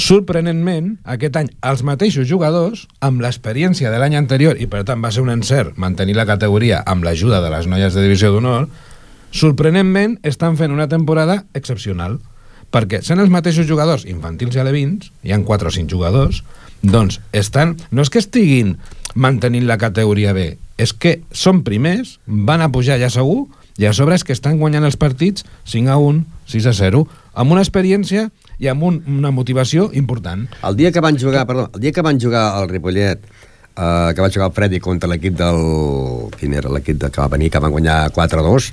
[0.00, 5.10] Sorprenentment, aquest any, els mateixos jugadors, amb l'experiència de l'any anterior, i per tant va
[5.12, 8.70] ser un encert mantenir la categoria amb l'ajuda de les noies de divisió d'honor,
[9.36, 12.16] sorprenentment estan fent una temporada excepcional
[12.72, 16.40] perquè sent els mateixos jugadors infantils i alevins, hi han 4 o 5 jugadors,
[16.80, 18.76] doncs estan, no és que estiguin
[19.14, 23.48] mantenint la categoria B, és que són primers, van a pujar ja segur,
[23.80, 27.00] i a sobre és que estan guanyant els partits 5 a 1, 6 a 0,
[27.40, 28.26] amb una experiència
[28.60, 30.44] i amb un, una motivació important.
[30.68, 34.20] El dia que van jugar, perdó, el dia que van jugar al Ripollet, eh, que
[34.20, 35.62] va jugar el Freddy contra l'equip del...
[36.36, 38.68] Quin era l'equip que va venir, que van guanyar 4-2,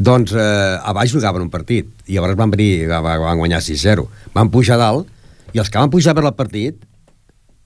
[0.00, 0.42] doncs eh,
[0.82, 4.08] a baix jugaven un partit, i llavors van venir, van, guanyar 6-0.
[4.34, 5.14] Van pujar a dalt,
[5.54, 6.82] i els que van pujar per el partit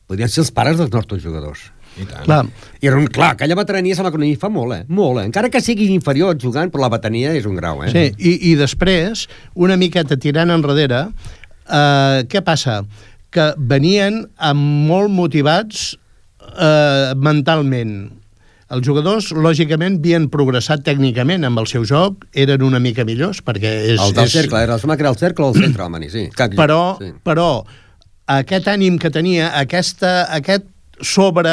[0.05, 1.71] podrien ser els pares dels nostres jugadors.
[1.95, 2.25] I tant.
[2.27, 2.41] Clar,
[2.83, 4.85] I era un, clar, aquella veterania no hi fa molt, eh?
[4.89, 5.27] Molt, eh?
[5.31, 7.91] Encara que sigui inferior jugant, però la veterania és un grau, eh?
[7.93, 11.07] Sí, i, i després, una miqueta tirant enrere,
[11.69, 12.83] eh, què passa?
[13.35, 15.95] Que venien amb molt motivats
[16.59, 17.97] eh, mentalment.
[18.75, 23.71] Els jugadors, lògicament, havien progressat tècnicament amb el seu joc, eren una mica millors, perquè
[23.95, 24.01] és...
[24.01, 24.35] El del és...
[24.35, 26.27] cercle, era, sembla que era el cercle o el centre, home, sí.
[26.57, 27.13] Però, sí.
[27.23, 27.49] però
[28.35, 30.65] aquest ànim que tenia, aquesta, aquest
[31.01, 31.51] sobre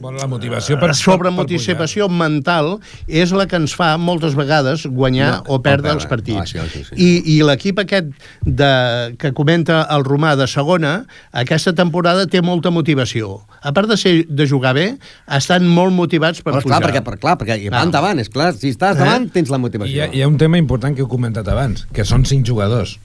[0.00, 4.34] Bueno, la motivació per, sobre per- per motivació mental és la que ens fa moltes
[4.38, 6.38] vegades guanyar No, o perdre els partits.
[6.38, 6.94] Ah, sí, sí, sí.
[6.96, 8.10] I, i l'equip aquest
[8.42, 8.70] de,
[9.18, 13.40] que comenta el Romà de segona, aquesta temporada té molta motivació.
[13.62, 14.86] A part de, ser, de jugar bé,
[15.34, 16.78] estan molt motivats per Però, pujar.
[16.78, 17.74] esclar, perquè, per, clar, perquè Clar.
[17.80, 18.52] van davant, és clar.
[18.54, 19.02] Si estàs Eh?
[19.04, 20.02] davant, tens la I hi, motivació.
[20.04, 22.98] ha, hi ha un tema important que heu comentat abans, que són cinc jugadors.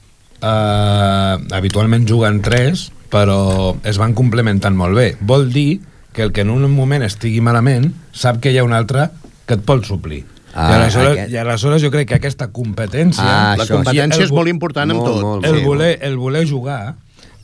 [0.44, 5.11] Uh, habitualment juguen tres, però es van complementant molt bé.
[5.22, 5.82] Vol dir
[6.14, 9.11] que el que en un moment estigui malament sap que hi ha un altre
[9.45, 10.24] que et pot suplir.
[10.53, 13.24] Ah, I, aleshores, aquest- I aleshores jo crec que aquesta competència...
[13.26, 15.22] Ah, La això, competència el és molt important amb molt, tot.
[15.26, 16.95] molt, el, Sí, voler, el voler jugar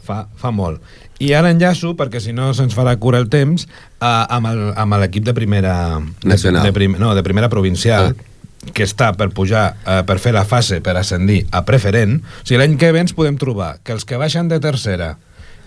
[0.05, 0.82] fa, fa molt.
[1.20, 3.65] I ara enllaço, perquè si no se'ns farà cura el temps,
[3.99, 5.99] uh, amb el- amb l'equip de primera...
[6.24, 6.61] Nacional.
[6.63, 8.70] De, de prim, no, de primera provincial, Ah.
[8.74, 12.20] que està per pujar, uh, per fer la fase, per ascendir a preferent.
[12.22, 15.15] O sigui, l'any que ve ens podem trobar que els que baixen de tercera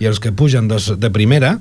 [0.03, 1.57] i els que pugen dos, de primera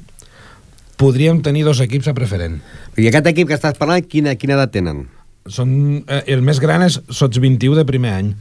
[1.01, 2.59] podríem tenir dos equips a preferent.
[2.97, 5.05] I aquest equip que estàs parlant, quina, quina edat tenen?
[5.49, 5.71] Són,
[6.05, 8.33] eh, el més gran és sots 21 de primer any,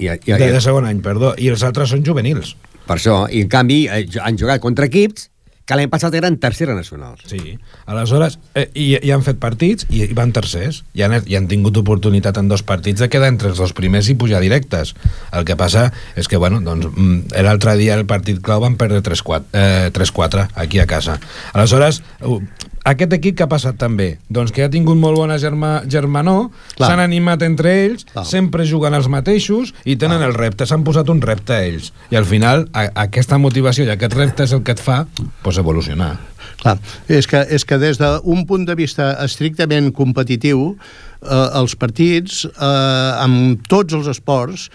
[0.00, 2.56] I, i, de, i, de segon any, perdó, i els altres són juvenils.
[2.86, 5.28] per això, i en canvi eh, han jugat contra equips
[5.70, 7.14] que l'any passat eren tercera nacional.
[7.30, 7.54] Sí,
[7.86, 11.46] aleshores, eh, i, i han fet partits i, i van tercers, i han, i han
[11.50, 14.96] tingut oportunitat en dos partits de quedar entre els dos primers i pujar directes.
[15.30, 18.98] El que passa és que, bueno, doncs, mm, l'altre dia el partit clau van perdre
[19.06, 21.20] 3-4 eh, 3-4 aquí a casa.
[21.54, 22.40] Aleshores, uh,
[22.84, 24.18] aquest equip que ha passat també?
[24.32, 26.88] Doncs que ha tingut molt bona germa, germanor, Clar.
[26.88, 28.24] s'han animat entre ells, Clar.
[28.24, 31.92] sempre juguen els mateixos i tenen el repte, s'han posat un repte a ells.
[32.10, 35.04] I al final, a, aquesta motivació i aquest repte és el que et fa
[35.42, 36.16] pues, evolucionar.
[36.60, 36.78] Clar,
[37.08, 40.76] és que, és que des d'un punt de vista estrictament competitiu,
[41.22, 44.70] eh, els partits, eh, amb tots els esports,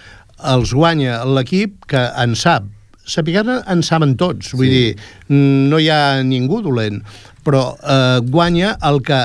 [0.45, 2.65] els guanya l'equip que en sap.
[3.05, 4.71] Sapiguem en saben tots, vull Sí.
[4.73, 4.95] dir,
[5.29, 7.03] no hi ha ningú dolent,
[7.45, 9.21] però eh, guanya el que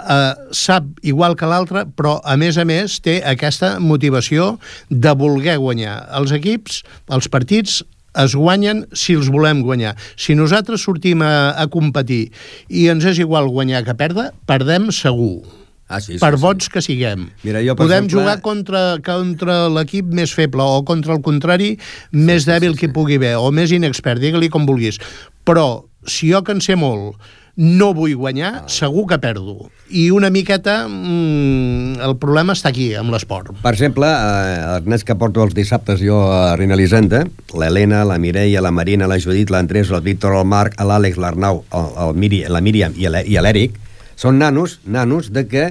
[0.00, 4.54] eh, sap igual que l'altre, però a més a més té aquesta motivació
[4.88, 5.98] de voler guanyar.
[6.20, 6.82] Els equips,
[7.12, 7.80] els partits,
[8.18, 9.92] es guanyen si els volem guanyar.
[10.18, 12.30] Si nosaltres sortim a, a competir
[12.66, 15.44] i ens és igual guanyar que perdre, perdem segur.
[15.90, 17.24] Ah, sí, per vots que siguem.
[17.42, 21.72] Mira, jo, Podem exemple- jugar contra, contra l'equip més feble o contra el contrari
[22.14, 25.00] més dèbil que hi pugui haver o més inexpert, digue-li com vulguis.
[25.46, 27.18] Però si jo que en sé molt
[27.60, 28.68] no vull guanyar, Ah.
[28.72, 29.68] segur que perdo.
[29.90, 33.50] I una miqueta mm, el problema està aquí, amb l'esport.
[33.60, 38.16] Per exemple, eh, els nens que porto els dissabtes jo a Reina Elisenda, l'Helena, la
[38.18, 42.44] Mireia, la Marina, la Judit, l'Andrés, el Víctor, el Marc, l'Àlex, l'Arnau, el, el Miri,
[42.48, 43.76] la Míriam i l'E- i l'Eric,
[44.16, 45.66] són nanos, nanos de que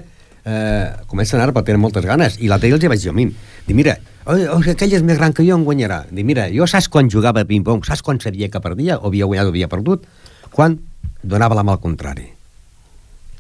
[0.46, 2.38] eh, comencen ara però tenen moltes ganes.
[2.40, 3.26] I l'altre dia els hi vaig dir a mi,
[3.66, 3.98] dic, mira,
[4.30, 6.04] oi, aquell és més gran que jo, em guanyarà.
[6.12, 9.26] Dic, mira, jo saps quan jugava a ping-pong, saps quan sabia que perdia, o havia
[9.26, 10.06] guanyat o havia perdut?
[10.52, 10.80] Quan
[11.24, 12.28] donava la mà al contrari.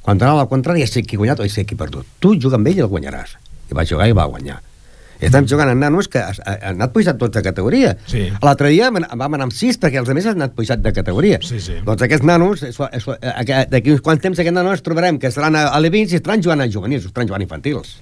[0.01, 2.05] Quan donava al contrari, ja sé qui ha guanyat o ja sé qui ha perdut.
[2.19, 3.35] Tu juga amb ell i el guanyaràs.
[3.69, 4.59] I va jugar i va guanyar.
[5.19, 7.97] I estem jugant amb nanos que has- han anat pujat tots de categoria.
[8.07, 8.29] Sí.
[8.41, 9.03] L'altre dia vam
[9.33, 11.39] anar amb sis perquè els altres han anat pujat de categoria.
[11.43, 11.73] Sí, sí.
[11.83, 15.67] Doncs aquests nanos, eh, aqu- d'aquí uns quants temps aquests nanos trobarem que estaran a,
[15.67, 17.97] a l'Evins i estaran jugant a juvenils, estaran jugant infantils.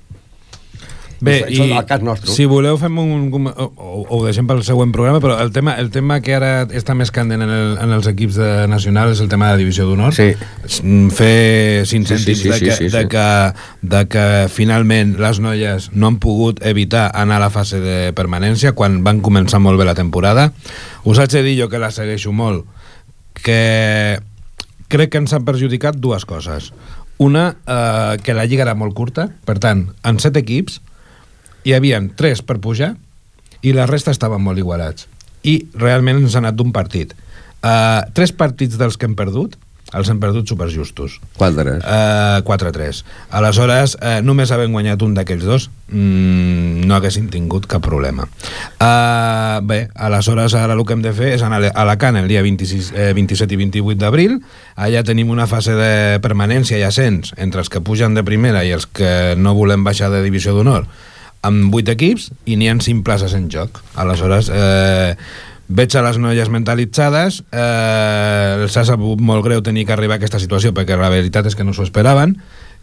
[1.19, 2.29] Bé, i el cas nostre.
[2.29, 3.31] si voleu fem un...
[3.33, 6.67] com- O, o, ho deixem pel següent programa, però el tema, el tema que ara
[6.77, 9.61] està més candent en, el, en els equips de nacional és el tema de la
[9.63, 10.13] divisió d'honor.
[10.13, 10.27] Sí.
[10.83, 12.97] Mm, Fer cinc Sí, sí, sí, de, sí, que, sí, sí.
[12.97, 13.25] de, que,
[13.81, 18.73] de que finalment les noies no han pogut evitar anar a la fase de permanència
[18.77, 20.51] quan van començar molt bé la temporada.
[21.03, 22.65] Us haig de dir jo que la segueixo molt,
[23.43, 24.19] que
[24.87, 26.71] crec que ens han perjudicat dues coses.
[27.17, 30.81] Una, eh, que la lliga era molt curta, per tant, en set equips
[31.67, 32.93] hi havien tres per pujar
[33.59, 35.09] i la resta estaven molt igualats.
[35.43, 37.11] I realment ens ha anat d'un partit.
[37.57, 39.57] Uh, tres partits dels que hem perdut
[39.95, 41.13] els hem perdut superjustos.
[41.37, 41.79] Quadres.
[41.79, 42.97] Uh, 4-3.
[43.39, 48.27] Aleshores, uh, només havent guanyat un d'aquells dos, mm, no haguessin tingut cap problema.
[48.83, 52.43] Uh, bé, aleshores ara el que hem de fer és anar a Alacant el dia
[52.43, 54.41] 26, eh, 27 i 28 d'abril.
[54.75, 58.75] Allà tenim una fase de permanència i ascens entre els que pugen de primera i
[58.75, 60.83] els que no volem baixar de divisió d'honor
[61.45, 63.81] amb 8 equips i n'hi ha 5 places en joc.
[63.95, 65.15] Aleshores, eh,
[65.67, 70.21] veig a les noies mentalitzades, eh, els ha sabut molt greu tenir que arribar a
[70.21, 72.37] aquesta situació perquè la veritat és que no s'ho esperaven.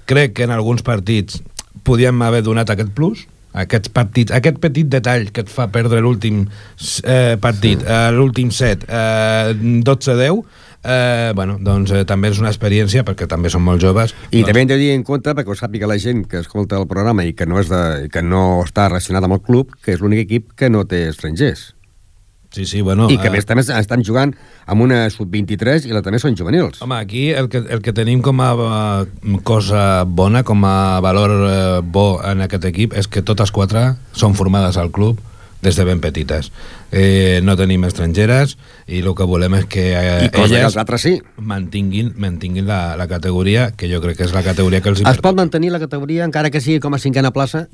[0.07, 1.43] Crec que en alguns partits
[1.83, 6.41] podíem haver donat aquest plus, Aquests partits, aquest petit detall que et fa perdre l'últim
[6.43, 7.87] eh, partit, sí.
[7.87, 9.55] eh, l'últim set, eh,
[9.87, 10.41] 12-10,
[10.85, 14.15] eh, bueno, doncs eh, també és una experiència perquè també són molt joves.
[14.31, 14.49] I doncs...
[14.49, 17.25] també hem de dir en compte, perquè ho sàpiga la gent que escolta el programa
[17.25, 20.27] i que no, és de, que no està relacionat amb el club, que és l'únic
[20.27, 21.73] equip que no té estrangers.
[22.55, 23.09] Sí, sí, bueno...
[23.11, 24.31] I que a eh, més també estan jugant
[24.71, 26.79] amb una sub-23 i la també són juvenils.
[26.87, 28.51] Home, aquí el que, el que tenim com a
[29.03, 33.97] eh, cosa bona, com a valor eh, bo en aquest equip, és que totes quatre
[34.15, 35.19] són formades al club
[35.65, 36.51] des de ben petites.
[36.93, 38.57] Eh, no tenim estrangeres
[38.87, 41.17] i el que volem és que eh, I cosa que elles els altres sí.
[41.41, 45.25] mantinguin, mantinguin la, la categoria, que jo crec que és la categoria que els Es
[45.25, 47.67] pot mantenir la categoria encara que sigui com a cinquena plaça?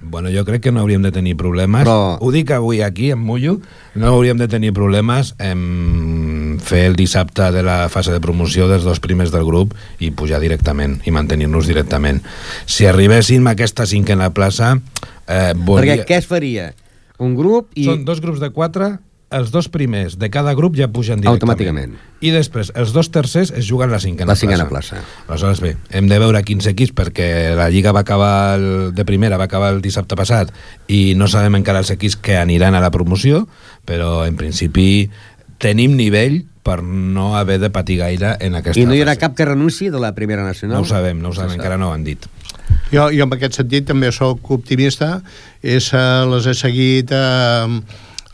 [0.00, 1.84] Bueno, jo crec que no hauríem de tenir problemes.
[1.84, 3.58] Però- Ho dic avui aquí, em mullo,
[3.94, 8.84] no hauríem de tenir problemes en fer el dissabte de la fase de promoció dels
[8.84, 12.22] dos primers del grup i pujar directament, i mantenir-nos directament.
[12.66, 14.78] Si arribéssim a aquesta cinquena plaça...
[15.26, 15.96] Eh, voldria...
[15.96, 16.72] Perquè què es faria?
[17.18, 17.84] Un grup i...
[17.86, 18.96] Són dos grups de quatre,
[19.34, 21.42] els dos primers de cada grup ja pugen directament.
[21.42, 21.94] Automàticament.
[22.24, 25.00] I després, els dos tercers es juguen la cinquena, La cinquena plaça.
[25.26, 29.38] Aleshores, bé, hem de veure quins equips, perquè la Lliga va acabar el, de primera,
[29.40, 30.52] va acabar el dissabte passat,
[30.88, 33.44] i no sabem encara els equips que aniran a la promoció,
[33.84, 35.10] però en principi
[35.58, 39.20] tenim nivell per no haver de patir gaire en aquesta I no hi haurà fase.
[39.26, 40.78] cap que renunci de la primera nacional?
[40.78, 42.24] No ho sabem, no ho sabem, encara no ho han dit.
[42.92, 45.18] Jo, jo en aquest sentit també sóc optimista,
[45.62, 47.80] és, eh, les he seguit eh,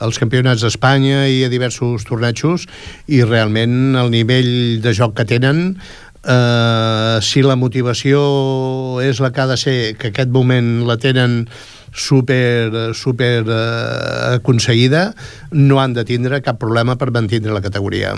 [0.00, 2.66] als campionats d'Espanya i a diversos tornejos
[3.08, 5.78] i realment el nivell de joc que tenen
[6.24, 11.44] eh, si la motivació és la que ha de ser, que aquest moment la tenen
[11.92, 15.10] super, super eh, aconseguida,
[15.52, 18.14] no han de tindre cap problema per mantindre la categoria.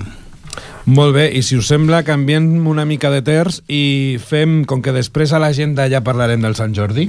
[0.85, 4.95] Molt bé, i si us sembla, canviem una mica de terç i fem, com que
[4.95, 7.07] després a l'agenda ja parlarem del Sant Jordi,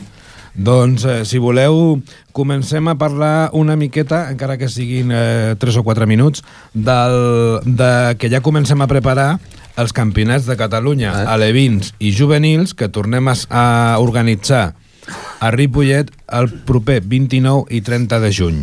[0.54, 1.98] doncs, eh, si voleu,
[2.32, 6.44] comencem a parlar una miqueta, encara que siguin eh, 3 o 4 minuts,
[6.74, 7.18] del,
[7.66, 9.40] de que ja comencem a preparar
[9.82, 11.26] els campionats de Catalunya, Eh?
[11.34, 13.66] alevins i juvenils, que tornem a, a
[13.98, 14.76] organitzar
[15.44, 18.60] a Ripollet el proper 29 i 30 de juny.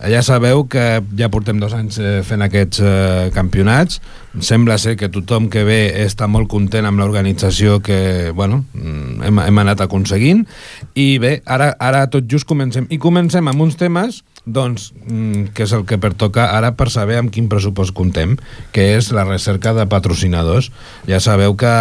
[0.00, 3.98] Ja sabeu que ja portem dos anys eh, fent aquests eh, campionats.
[4.40, 9.42] Sembla ser que tothom que ve està molt content amb l'organització que bueno, mm, hem,
[9.42, 10.46] hem anat aconseguint.
[10.94, 12.86] I bé, ara, ara tot just comencem.
[12.88, 17.18] I comencem amb uns temes doncs, mm, que és el que pertoca ara per saber
[17.20, 18.38] amb quin pressupost contem,
[18.72, 20.70] que és la recerca de patrocinadors.
[21.06, 21.74] Ja sabeu que,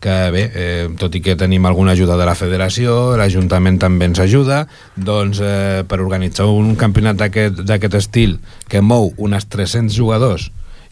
[0.00, 4.20] que bé, eh, tot i que tenim alguna ajuda de la federació, l'Ajuntament també ens
[4.22, 4.64] ajuda,
[4.96, 8.38] doncs eh, per organitzar un campionat d'aquest estil
[8.68, 10.50] que mou unes 300 jugadors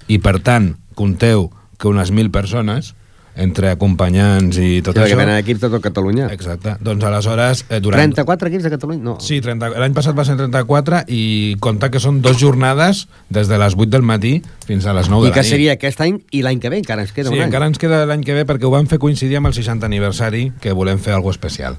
[0.09, 2.95] i per tant compteu que unes 1.000 persones
[3.39, 6.27] entre acompanyants i tot Sí, això venen equips de tot Catalunya.
[6.35, 9.03] exacte, doncs aleshores eh, durant 34 equips de Catalunya?
[9.05, 9.17] No.
[9.23, 13.59] Sí, 30 l'any passat va ser 34 i compta que són dos jornades des de
[13.59, 15.51] les 8 del matí fins a les 9 I de la que nit.
[15.51, 17.47] seria aquest any i l'any que ve, encara ens queda Sí, un any.
[17.49, 20.53] encara ens queda l'any que ve perquè ho vam fer coincidir amb el 60 aniversari
[20.61, 21.77] que volem fer alguna especial.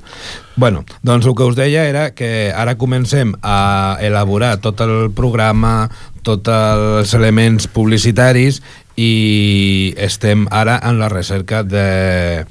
[0.55, 5.89] Bueno, doncs el que us deia era que ara comencem a elaborar tot el programa,
[6.23, 8.61] tots els elements publicitaris
[8.99, 12.43] i estem ara en la recerca de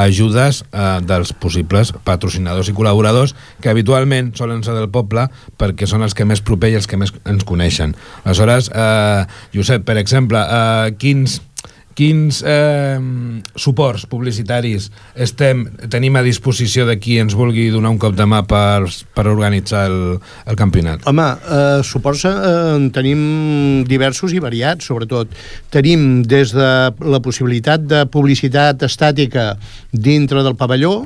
[0.00, 5.26] ajudes eh, dels possibles patrocinadors i col·laboradors que habitualment solen ser del poble
[5.60, 7.94] perquè són els que més proper i els que més ens coneixen.
[8.24, 11.40] Aleshores, eh, Josep, per exemple, eh, quins,
[12.00, 12.96] quins eh,
[13.60, 14.88] suports publicitaris
[15.20, 19.26] estem, tenim a disposició de qui ens vulgui donar un cop de mà per, per
[19.28, 20.00] organitzar el,
[20.48, 21.04] el campionat?
[21.10, 22.34] Home, eh, suports eh,
[22.78, 23.20] en tenim
[23.88, 25.36] diversos i variats, sobretot.
[25.74, 26.70] Tenim des de
[27.04, 29.52] la possibilitat de publicitat estàtica
[29.92, 31.02] dintre del pavelló,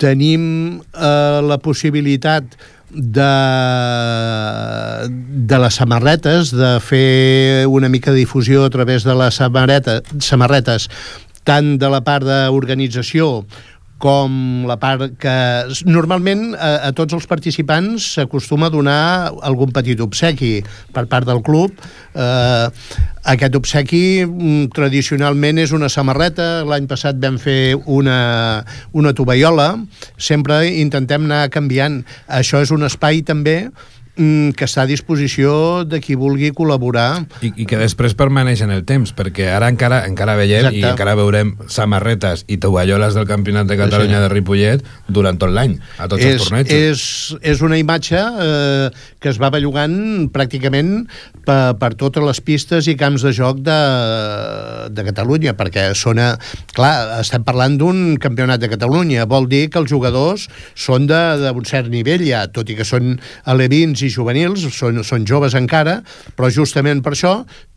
[0.00, 2.56] tenim eh, la possibilitat
[2.90, 3.30] de,
[5.48, 10.88] de les samarretes, de fer una mica de difusió a través de les samarreta, samarretes,
[11.48, 13.44] tant de la part d'organització
[13.98, 15.34] com la part que
[15.90, 19.00] normalment a, a tots els participants s'acostuma a donar
[19.46, 20.58] algun petit obsequi
[20.94, 21.74] per part del club.
[22.14, 22.66] Eh,
[23.34, 28.18] aquest obsequi mm, tradicionalment és una samarreta, l'any passat vam fer una,
[28.94, 29.72] una tovallola,
[30.16, 32.00] sempre intentem anar canviant.
[32.30, 33.58] Això és un espai també
[34.18, 37.24] que està a disposició de qui vulgui col·laborar.
[37.46, 40.80] I, I que després permaneix en el temps, perquè ara encara encara veiem Exacte.
[40.80, 44.24] i encara veurem samarretes i tovalloles del Campionat de Catalunya sí.
[44.24, 46.74] de Ripollet durant tot l'any, a tots és, els tornejos.
[46.74, 47.04] És,
[47.54, 48.88] és una imatge eh,
[49.22, 51.06] que es va bellugant pràcticament
[51.46, 53.78] per, per totes les pistes i camps de joc de,
[54.90, 56.34] de Catalunya, perquè sona...
[56.74, 60.48] Clar, estem parlant d'un campionat de Catalunya, vol dir que els jugadors
[60.78, 63.16] són d'un cert nivell ja, tot i que són
[63.48, 66.00] alevins i juvenils, són, són joves encara,
[66.36, 67.34] però justament per això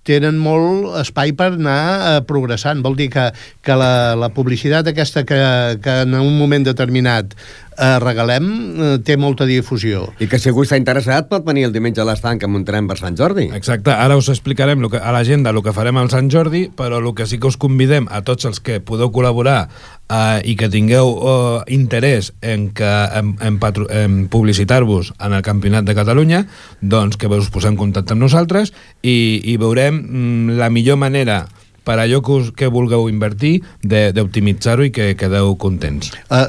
[0.08, 2.82] tenen molt espai per anar eh, progressant.
[2.82, 3.28] Vol dir que,
[3.62, 5.42] que la, la publicitat aquesta que,
[5.84, 7.36] que en un moment determinat
[7.82, 10.06] eh, regalem eh, té molta difusió.
[10.22, 13.00] I que si algú està interessat pot venir el diumenge a l'estanc que muntarem per
[13.02, 13.50] Sant Jordi.
[13.58, 17.02] Exacte, ara us explicarem lo que, a l'agenda el que farem al Sant Jordi, però
[17.02, 19.66] el que sí que us convidem a tots els que podeu col·laborar
[20.12, 23.60] eh, i que tingueu eh, interès en, que, en, en,
[23.90, 26.46] en publicitar-vos en el Campionat de Catalunya,
[26.82, 31.46] doncs que us posem en contacte amb nosaltres i, i veurem mm, la millor manera
[31.92, 36.14] per allò que, us, que vulgueu invertir d'optimitzar-ho i que quedeu contents.
[36.32, 36.48] Uh,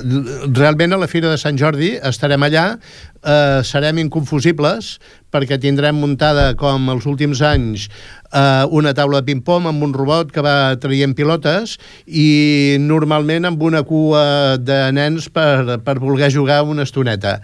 [0.54, 4.94] realment a la Fira de Sant Jordi estarem allà, uh, serem inconfusibles
[5.34, 10.30] perquè tindrem muntada com els últims anys uh, una taula de ping-pong amb un robot
[10.30, 11.74] que va traient pilotes
[12.06, 17.40] i normalment amb una cua de nens per, per voler jugar una estoneta.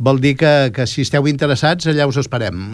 [0.00, 2.70] Vol dir que, que si esteu interessats allà us esperem.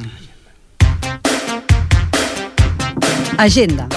[3.39, 3.91] Agenda.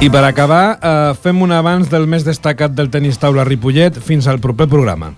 [0.00, 4.24] I per acabar, eh, fem un abans del més destacat del tenis taula Ripollet fins
[4.26, 5.10] al proper programa.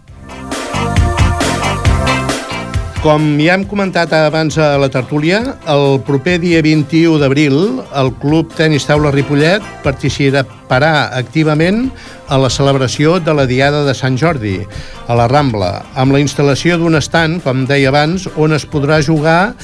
[3.02, 5.38] Com ja hem comentat abans a la tertúlia,
[5.70, 7.54] el proper dia 21 d'abril
[7.94, 11.92] el Club Tenis Taula Ripollet participarà activament
[12.26, 14.66] a la celebració de la Diada de Sant Jordi,
[15.06, 19.54] a la Rambla, amb la instal·lació d'un estant, com deia abans, on es podrà jugar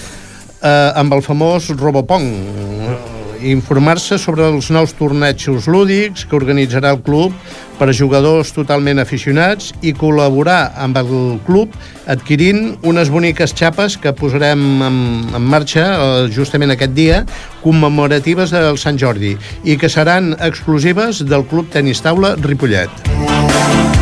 [0.62, 7.34] eh, amb el famós Robopong, informar-se sobre els nous tornejos lúdics que organitzarà el club
[7.78, 11.12] per a jugadors totalment aficionats i col·laborar amb el
[11.46, 11.76] club
[12.10, 14.98] adquirint unes boniques xapes que posarem en,
[15.34, 17.22] en marxa eh, justament aquest dia
[17.62, 23.97] commemoratives del Sant Jordi i que seran exclusives del Club Tenis Taula Ripollet.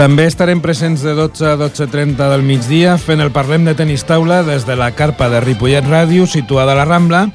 [0.00, 4.38] També estarem presents de 12 a 12.30 del migdia fent el Parlem de Tenis Taula
[4.46, 7.26] des de la carpa de Ripollet Ràdio situada a la Rambla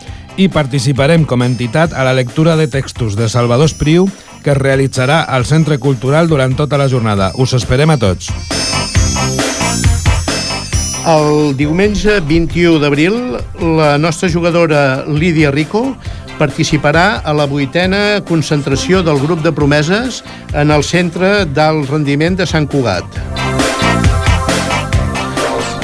[0.42, 4.10] i participarem com a entitat a la lectura de textos de Salvador Espriu
[4.42, 7.30] que es realitzarà al Centre Cultural durant tota la jornada.
[7.38, 8.32] Us esperem a tots.
[11.06, 15.92] El diumenge 21 d'abril, la nostra jugadora Lídia Rico
[16.40, 20.24] participarà a la vuitena concentració del grup de promeses
[20.54, 23.20] en el Centre d'Alt Rendiment de Sant Cugat.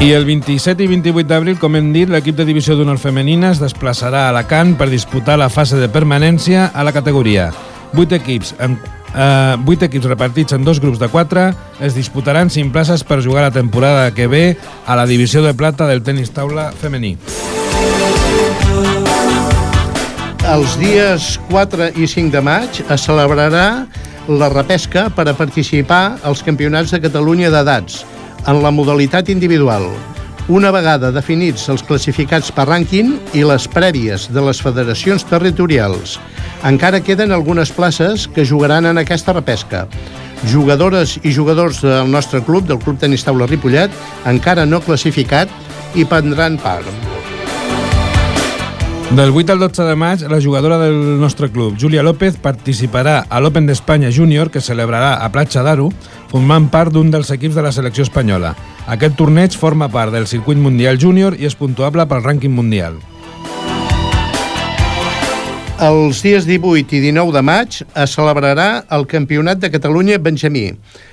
[0.01, 3.61] I el 27 i 28 d'abril, com hem dit, l'equip de divisió d'honor femenina es
[3.61, 7.51] desplaçarà a Alacant per disputar la fase de permanència a la categoria.
[7.93, 8.79] Vuit equips, en,
[9.13, 13.43] eh, vuit equips repartits en dos grups de quatre es disputaran cinc places per jugar
[13.43, 17.17] la temporada que ve a la divisió de plata del tenis taula femení
[20.51, 23.85] els dies 4 i 5 de maig es celebrarà
[24.27, 28.01] la repesca per a participar als campionats de Catalunya d'edats
[28.51, 29.87] en la modalitat individual.
[30.51, 36.17] Una vegada definits els classificats per rànquing i les prèvies de les federacions territorials,
[36.67, 39.85] encara queden algunes places que jugaran en aquesta repesca.
[40.51, 43.93] Jugadores i jugadors del nostre club, del Club Tenis Taula Ripollet,
[44.27, 45.47] encara no classificat
[45.95, 47.20] i prendran part.
[49.15, 53.41] Del 8 al 12 de maig, la jugadora del nostre club, Júlia López, participarà a
[53.43, 55.89] l'Open d'Espanya Júnior, que celebrarà a Platja d'Aro,
[56.31, 58.53] formant part d'un dels equips de la selecció espanyola.
[58.87, 63.01] Aquest torneig forma part del circuit mundial júnior i és puntuable pel rànquing mundial.
[65.83, 70.69] Els dies 18 i 19 de maig es celebrarà el Campionat de Catalunya Benjamí,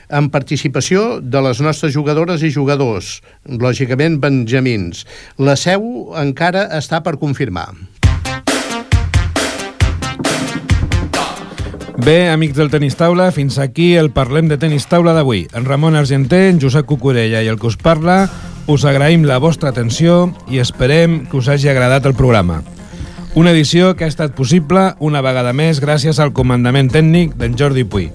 [0.09, 5.05] amb participació de les nostres jugadores i jugadors, lògicament benjamins.
[5.39, 7.71] La seu encara està per confirmar.
[11.99, 15.49] Bé, amics del Tenis Taula, fins aquí el Parlem de Tenis Taula d'avui.
[15.51, 18.23] En Ramon Argenter, en Josep Cucurella i el que us parla,
[18.71, 22.63] us agraïm la vostra atenció i esperem que us hagi agradat el programa.
[23.35, 27.85] Una edició que ha estat possible una vegada més gràcies al comandament tècnic d'en Jordi
[27.85, 28.09] Puy.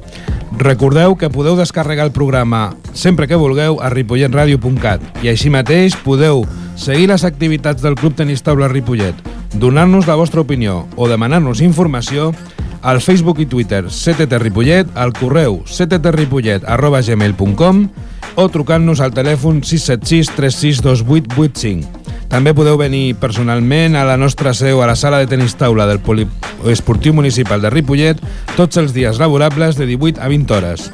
[0.58, 6.44] Recordeu que podeu descarregar el programa sempre que vulgueu a ripolletradio.cat i així mateix podeu
[6.76, 9.16] seguir les activitats del Club Tenis Taula Ripollet,
[9.54, 12.34] donar-nos la vostra opinió o demanar-nos informació
[12.82, 17.88] al Facebook i Twitter CTT Ripollet, al correu cttripollet arroba gmail.com
[18.36, 22.03] o trucant-nos al telèfon 676 362885.
[22.34, 26.00] També podeu venir personalment a la nostra seu a la sala de tenis taula del
[26.02, 28.18] Poliesportiu Municipal de Ripollet
[28.58, 30.88] tots els dies laborables de 18 a 20 hores.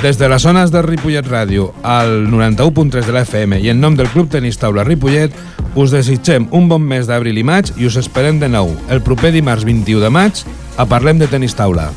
[0.00, 3.98] Des de les zones de Ripollet Ràdio al 91.3 de la FM i en nom
[3.98, 5.36] del Club Tenis Taula Ripollet
[5.76, 9.34] us desitgem un bon mes d'abril i maig i us esperem de nou el proper
[9.36, 10.40] dimarts 21 de maig
[10.80, 11.90] a Parlem de Tenis Taula.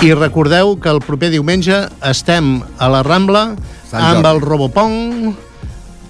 [0.00, 3.50] I recordeu que el proper diumenge estem a la Rambla
[3.92, 5.49] amb el Robopong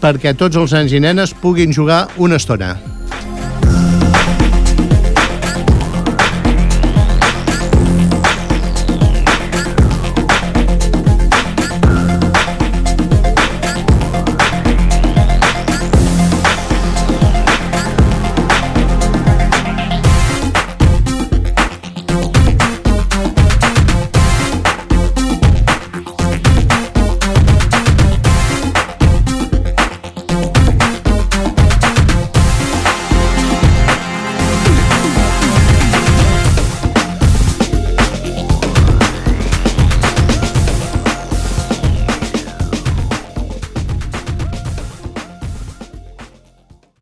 [0.01, 2.89] perquè tots els nens i nenes puguin jugar una estona.